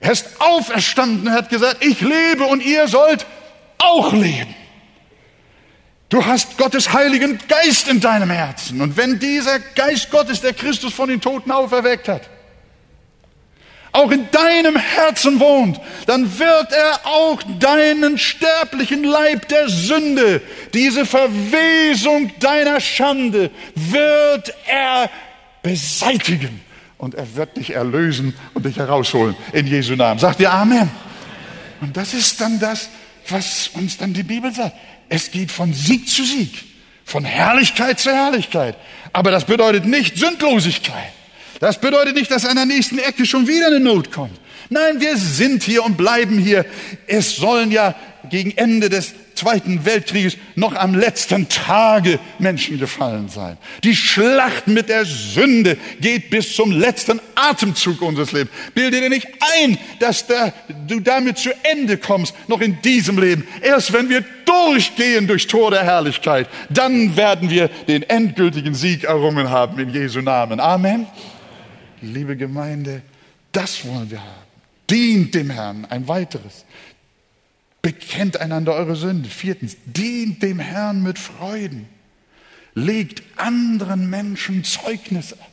Er 0.00 0.12
ist 0.12 0.40
auferstanden, 0.40 1.28
er 1.28 1.34
hat 1.34 1.48
gesagt, 1.48 1.84
ich 1.84 2.00
lebe 2.00 2.44
und 2.44 2.64
ihr 2.64 2.88
sollt 2.88 3.24
auch 3.78 4.12
leben. 4.12 4.54
Du 6.08 6.24
hast 6.24 6.56
Gottes 6.56 6.92
Heiligen 6.92 7.38
Geist 7.48 7.88
in 7.88 8.00
deinem 8.00 8.30
Herzen. 8.30 8.80
Und 8.80 8.96
wenn 8.96 9.18
dieser 9.18 9.58
Geist 9.58 10.10
Gottes, 10.10 10.40
der 10.40 10.52
Christus 10.52 10.92
von 10.92 11.08
den 11.08 11.20
Toten 11.20 11.50
auferweckt 11.50 12.08
hat, 12.08 12.28
auch 13.90 14.10
in 14.10 14.30
deinem 14.30 14.76
Herzen 14.76 15.40
wohnt, 15.40 15.80
dann 16.06 16.38
wird 16.38 16.72
er 16.72 17.06
auch 17.06 17.42
deinen 17.58 18.18
sterblichen 18.18 19.02
Leib 19.04 19.48
der 19.48 19.68
Sünde, 19.68 20.42
diese 20.74 21.06
Verwesung 21.06 22.30
deiner 22.38 22.78
Schande, 22.78 23.50
wird 23.74 24.54
er 24.66 25.10
beseitigen 25.62 26.60
und 26.98 27.14
er 27.14 27.34
wird 27.36 27.56
dich 27.56 27.70
erlösen 27.70 28.34
und 28.54 28.66
dich 28.66 28.76
herausholen 28.76 29.34
in 29.52 29.66
Jesu 29.66 29.96
Namen. 29.96 30.20
Sagt 30.20 30.40
ihr 30.40 30.52
Amen? 30.52 30.90
Und 31.80 31.96
das 31.96 32.14
ist 32.14 32.40
dann 32.40 32.60
das, 32.60 32.90
was 33.28 33.68
uns 33.68 33.96
dann 33.96 34.12
die 34.12 34.22
Bibel 34.22 34.52
sagt. 34.52 34.76
Es 35.08 35.30
geht 35.30 35.50
von 35.50 35.72
Sieg 35.72 36.08
zu 36.08 36.24
Sieg, 36.24 36.52
von 37.04 37.24
Herrlichkeit 37.24 38.00
zu 38.00 38.10
Herrlichkeit. 38.10 38.76
Aber 39.12 39.30
das 39.30 39.44
bedeutet 39.44 39.84
nicht 39.86 40.18
Sündlosigkeit. 40.18 41.12
Das 41.60 41.80
bedeutet 41.80 42.14
nicht, 42.14 42.30
dass 42.30 42.44
an 42.44 42.56
der 42.56 42.66
nächsten 42.66 42.98
Ecke 42.98 43.24
schon 43.24 43.46
wieder 43.46 43.68
eine 43.68 43.80
Not 43.80 44.12
kommt. 44.12 44.38
Nein, 44.68 45.00
wir 45.00 45.16
sind 45.16 45.62
hier 45.62 45.84
und 45.84 45.96
bleiben 45.96 46.38
hier. 46.38 46.66
Es 47.06 47.36
sollen 47.36 47.70
ja 47.70 47.94
gegen 48.28 48.50
Ende 48.56 48.88
des 48.88 49.14
Zweiten 49.36 49.84
Weltkrieges 49.84 50.38
noch 50.54 50.74
am 50.74 50.94
letzten 50.94 51.48
Tage 51.48 52.18
Menschen 52.38 52.78
gefallen 52.78 53.28
sein. 53.28 53.58
Die 53.84 53.94
Schlacht 53.94 54.66
mit 54.66 54.88
der 54.88 55.04
Sünde 55.04 55.76
geht 56.00 56.30
bis 56.30 56.56
zum 56.56 56.72
letzten 56.72 57.20
Atemzug 57.34 58.00
unseres 58.00 58.32
Lebens. 58.32 58.50
Bilde 58.74 59.00
dir 59.00 59.10
nicht 59.10 59.28
ein, 59.60 59.78
dass 60.00 60.26
da, 60.26 60.52
du 60.86 61.00
damit 61.00 61.36
zu 61.38 61.50
Ende 61.62 61.98
kommst, 61.98 62.34
noch 62.48 62.62
in 62.62 62.80
diesem 62.80 63.18
Leben. 63.18 63.46
Erst 63.60 63.92
wenn 63.92 64.08
wir 64.08 64.24
durchgehen 64.46 65.26
durch 65.26 65.46
Tor 65.46 65.70
der 65.70 65.84
Herrlichkeit, 65.84 66.48
dann 66.70 67.16
werden 67.16 67.50
wir 67.50 67.68
den 67.68 68.02
endgültigen 68.04 68.74
Sieg 68.74 69.04
errungen 69.04 69.50
haben 69.50 69.78
in 69.78 69.90
Jesu 69.90 70.22
Namen. 70.22 70.60
Amen. 70.60 71.06
Liebe 72.00 72.36
Gemeinde, 72.36 73.02
das 73.52 73.86
wollen 73.86 74.10
wir 74.10 74.20
haben. 74.20 74.46
Dient 74.90 75.34
dem 75.34 75.50
Herrn. 75.50 75.86
Ein 75.90 76.06
weiteres. 76.06 76.64
Bekennt 77.86 78.40
einander 78.40 78.74
eure 78.74 78.96
Sünde. 78.96 79.28
Viertens, 79.28 79.76
dient 79.84 80.42
dem 80.42 80.58
Herrn 80.58 81.04
mit 81.04 81.20
Freuden. 81.20 81.86
Legt 82.74 83.22
anderen 83.36 84.10
Menschen 84.10 84.64
Zeugnis 84.64 85.34
ab. 85.34 85.52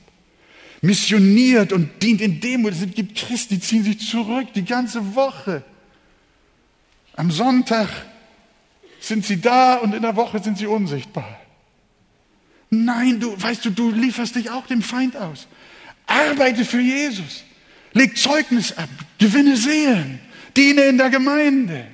Missioniert 0.81 1.71
und 1.71 2.01
dient 2.01 2.21
in 2.21 2.39
Demut. 2.39 2.73
Es 2.73 2.91
gibt 2.95 3.15
Christen, 3.19 3.53
die 3.53 3.59
ziehen 3.59 3.84
sich 3.84 3.99
zurück 3.99 4.47
die 4.55 4.65
ganze 4.65 5.13
Woche. 5.13 5.61
Am 7.15 7.29
Sonntag 7.29 7.88
sind 8.99 9.23
sie 9.27 9.39
da 9.39 9.75
und 9.75 9.93
in 9.93 10.01
der 10.01 10.15
Woche 10.15 10.41
sind 10.41 10.57
sie 10.57 10.65
unsichtbar. 10.65 11.39
Nein, 12.71 13.19
du 13.19 13.39
weißt 13.39 13.63
du, 13.65 13.69
du 13.69 13.91
lieferst 13.91 14.34
dich 14.34 14.49
auch 14.49 14.65
dem 14.65 14.81
Feind 14.81 15.15
aus. 15.17 15.45
Arbeite 16.07 16.65
für 16.65 16.81
Jesus. 16.81 17.43
Leg 17.91 18.17
Zeugnis 18.17 18.75
ab. 18.75 18.89
Gewinne 19.19 19.55
Seelen. 19.55 20.19
Diene 20.57 20.86
in 20.86 20.97
der 20.97 21.11
Gemeinde. 21.11 21.93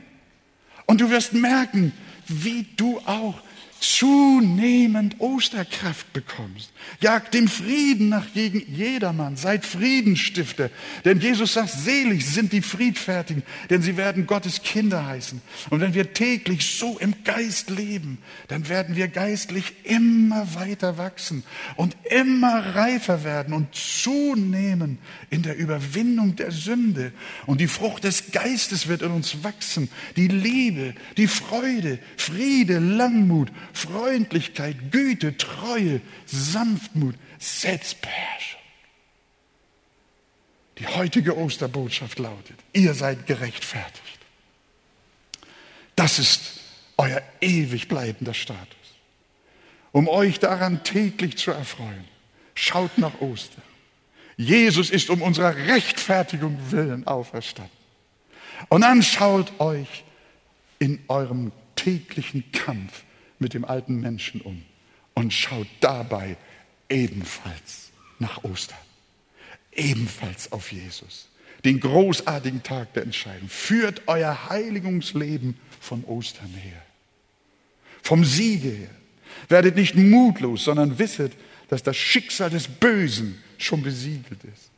Und 0.89 1.01
du 1.01 1.11
wirst 1.11 1.33
merken, 1.33 1.93
wie 2.27 2.65
du 2.75 2.97
auch 3.05 3.41
zunehmend 3.80 5.19
Osterkraft 5.19 6.11
bekommst. 6.13 6.71
Jagt 6.99 7.34
dem 7.34 7.47
Frieden 7.47 8.09
nach 8.09 8.34
gegen 8.34 8.61
jedermann. 8.73 9.38
Seid 9.38 9.65
Friedensstifter. 9.65 10.69
Denn 11.05 11.19
Jesus 11.19 11.53
sagt, 11.53 11.71
selig 11.71 12.25
sind 12.25 12.53
die 12.53 12.61
Friedfertigen, 12.61 13.43
denn 13.69 13.82
sie 13.82 13.97
werden 13.97 14.27
Gottes 14.27 14.61
Kinder 14.61 15.05
heißen. 15.05 15.41
Und 15.69 15.82
wenn 15.82 15.93
wir 15.93 16.13
täglich 16.13 16.77
so 16.77 16.97
im 16.99 17.23
Geist 17.23 17.69
leben, 17.69 18.19
dann 18.47 18.69
werden 18.69 18.95
wir 18.95 19.07
geistlich 19.07 19.73
immer 19.84 20.55
weiter 20.55 20.97
wachsen 20.97 21.43
und 21.75 21.95
immer 22.09 22.75
reifer 22.75 23.23
werden 23.23 23.53
und 23.53 23.73
zunehmen 23.73 24.97
in 25.30 25.41
der 25.41 25.57
Überwindung 25.57 26.36
der 26.36 26.51
Sünde. 26.51 27.11
Und 27.45 27.61
die 27.61 27.67
Frucht 27.67 28.03
des 28.03 28.32
Geistes 28.32 28.88
wird 28.88 29.01
in 29.01 29.11
uns 29.11 29.43
wachsen. 29.43 29.89
Die 30.15 30.27
Liebe, 30.27 30.93
die 31.17 31.27
Freude, 31.27 31.99
Friede, 32.17 32.80
Langmut, 32.80 33.51
Freundlichkeit, 33.74 34.91
Güte, 34.91 35.38
Treue, 35.38 36.01
Sanftmut, 36.26 37.15
Selbstbeherrschung. 37.38 38.59
Die 40.78 40.88
heutige 40.88 41.38
Osterbotschaft 41.38 42.20
lautet, 42.20 42.57
ihr 42.74 42.93
seid 42.93 43.28
gerechtfertigt. 43.28 44.20
Das 45.95 46.20
ist 46.20 46.61
euer 46.97 47.22
ewig 47.41 47.88
bleibender 47.89 48.34
Status. 48.34 48.78
Um 49.91 50.07
euch 50.07 50.39
daran 50.39 50.84
täglich 50.84 51.38
zu 51.38 51.51
erfreuen, 51.51 52.05
schaut 52.55 52.97
nach 52.97 53.20
Ostern. 53.20 53.63
Jesus 54.38 54.89
ist 54.89 55.09
um 55.09 55.22
unserer 55.22 55.55
Rechtfertigung 55.55 56.57
willen 56.72 57.05
auferstanden. 57.05 57.76
Und 58.70 58.82
dann 58.82 59.03
schaut 59.03 59.59
euch 59.59 60.05
in 60.80 61.03
eurem 61.09 61.51
täglichen 61.76 62.49
Kampf 62.51 63.03
mit 63.39 63.53
dem 63.53 63.65
alten 63.65 63.99
Menschen 63.99 64.41
um 64.41 64.63
und 65.15 65.33
schaut 65.33 65.67
dabei 65.79 66.37
ebenfalls 66.89 67.91
nach 68.19 68.43
Ostern, 68.43 68.77
ebenfalls 69.71 70.51
auf 70.51 70.71
Jesus, 70.71 71.29
den 71.65 71.79
großartigen 71.79 72.63
Tag 72.63 72.93
der 72.93 73.03
Entscheidung. 73.03 73.49
Führt 73.49 74.03
euer 74.07 74.49
Heiligungsleben 74.49 75.57
von 75.79 76.03
Ostern 76.05 76.53
her, 76.53 76.81
vom 78.01 78.23
Siege 78.23 78.69
her. 78.69 78.89
Werdet 79.47 79.75
nicht 79.75 79.95
mutlos, 79.95 80.63
sondern 80.63 80.99
wisset, 80.99 81.33
dass 81.69 81.83
das 81.83 81.95
Schicksal 81.97 82.49
des 82.49 82.67
Bösen 82.67 83.41
schon 83.57 83.83
besiegelt 83.83 84.43
ist. 84.43 84.69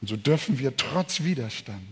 Und 0.00 0.08
so 0.08 0.16
dürfen 0.16 0.58
wir 0.58 0.76
trotz 0.76 1.22
Widerstand, 1.22 1.86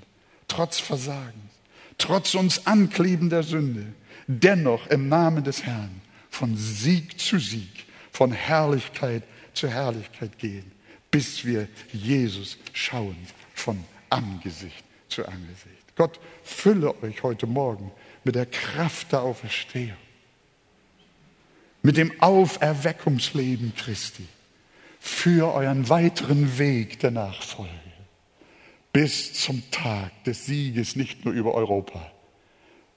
trotz 0.46 0.78
Versagens, 0.78 1.52
trotz 1.98 2.34
uns 2.34 2.66
anklebender 2.66 3.42
Sünde, 3.42 3.86
dennoch 4.26 4.86
im 4.86 5.08
Namen 5.08 5.44
des 5.44 5.64
Herrn 5.64 6.00
von 6.30 6.56
Sieg 6.56 7.18
zu 7.20 7.38
Sieg, 7.38 7.86
von 8.12 8.32
Herrlichkeit 8.32 9.22
zur 9.54 9.70
Herrlichkeit 9.70 10.38
gehen, 10.38 10.70
bis 11.10 11.44
wir 11.44 11.68
Jesus 11.92 12.58
schauen 12.72 13.16
von 13.54 13.82
Angesicht 14.10 14.84
zu 15.08 15.26
Angesicht. 15.26 15.96
Gott 15.96 16.20
fülle 16.42 17.02
euch 17.02 17.22
heute 17.22 17.46
Morgen 17.46 17.90
mit 18.24 18.34
der 18.34 18.46
Kraft 18.46 19.12
der 19.12 19.22
Auferstehung, 19.22 19.96
mit 21.82 21.96
dem 21.96 22.12
Auferweckungsleben 22.20 23.74
Christi 23.74 24.26
für 25.00 25.52
euren 25.54 25.88
weiteren 25.88 26.58
Weg 26.58 27.00
der 27.00 27.10
Nachfolge 27.10 27.72
bis 28.92 29.34
zum 29.34 29.62
Tag 29.70 30.24
des 30.24 30.46
Sieges 30.46 30.96
nicht 30.96 31.24
nur 31.24 31.34
über 31.34 31.54
Europa, 31.54 32.10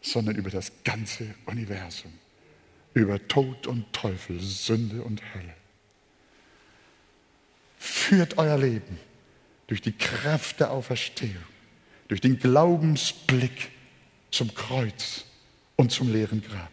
sondern 0.02 0.36
über 0.36 0.50
das 0.50 0.72
ganze 0.84 1.36
Universum, 1.46 2.12
über 2.94 3.26
Tod 3.28 3.68
und 3.68 3.92
Teufel, 3.94 4.39
Sünde 4.39 5.02
und 5.02 5.22
Hölle. 5.34 5.54
Führt 7.78 8.38
euer 8.38 8.58
Leben 8.58 9.00
durch 9.68 9.82
die 9.82 9.94
Kraft 9.94 10.60
der 10.60 10.72
Auferstehung, 10.72 11.44
durch 12.08 12.22
den 12.22 12.38
Glaubensblick 12.38 13.70
zum 14.30 14.54
Kreuz 14.54 15.26
und 15.78 15.92
zum 15.92 16.12
leeren 16.12 16.44
Grab, 16.44 16.72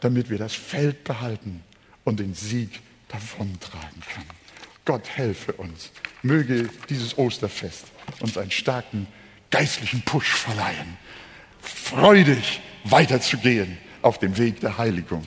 damit 0.00 0.30
wir 0.30 0.38
das 0.38 0.54
Feld 0.54 1.04
behalten 1.04 1.62
und 2.04 2.20
den 2.20 2.34
Sieg 2.34 2.80
davontragen 3.08 4.02
können. 4.14 4.30
Gott 4.84 5.08
helfe 5.08 5.52
uns. 5.52 5.90
Möge 6.22 6.68
dieses 6.88 7.16
Osterfest 7.18 7.86
uns 8.20 8.38
einen 8.38 8.50
starken 8.50 9.06
geistlichen 9.50 10.02
Push 10.02 10.32
verleihen, 10.34 10.96
freudig 11.60 12.60
weiterzugehen 12.84 13.78
auf 14.02 14.18
dem 14.18 14.38
Weg 14.38 14.60
der 14.60 14.78
Heiligung 14.78 15.26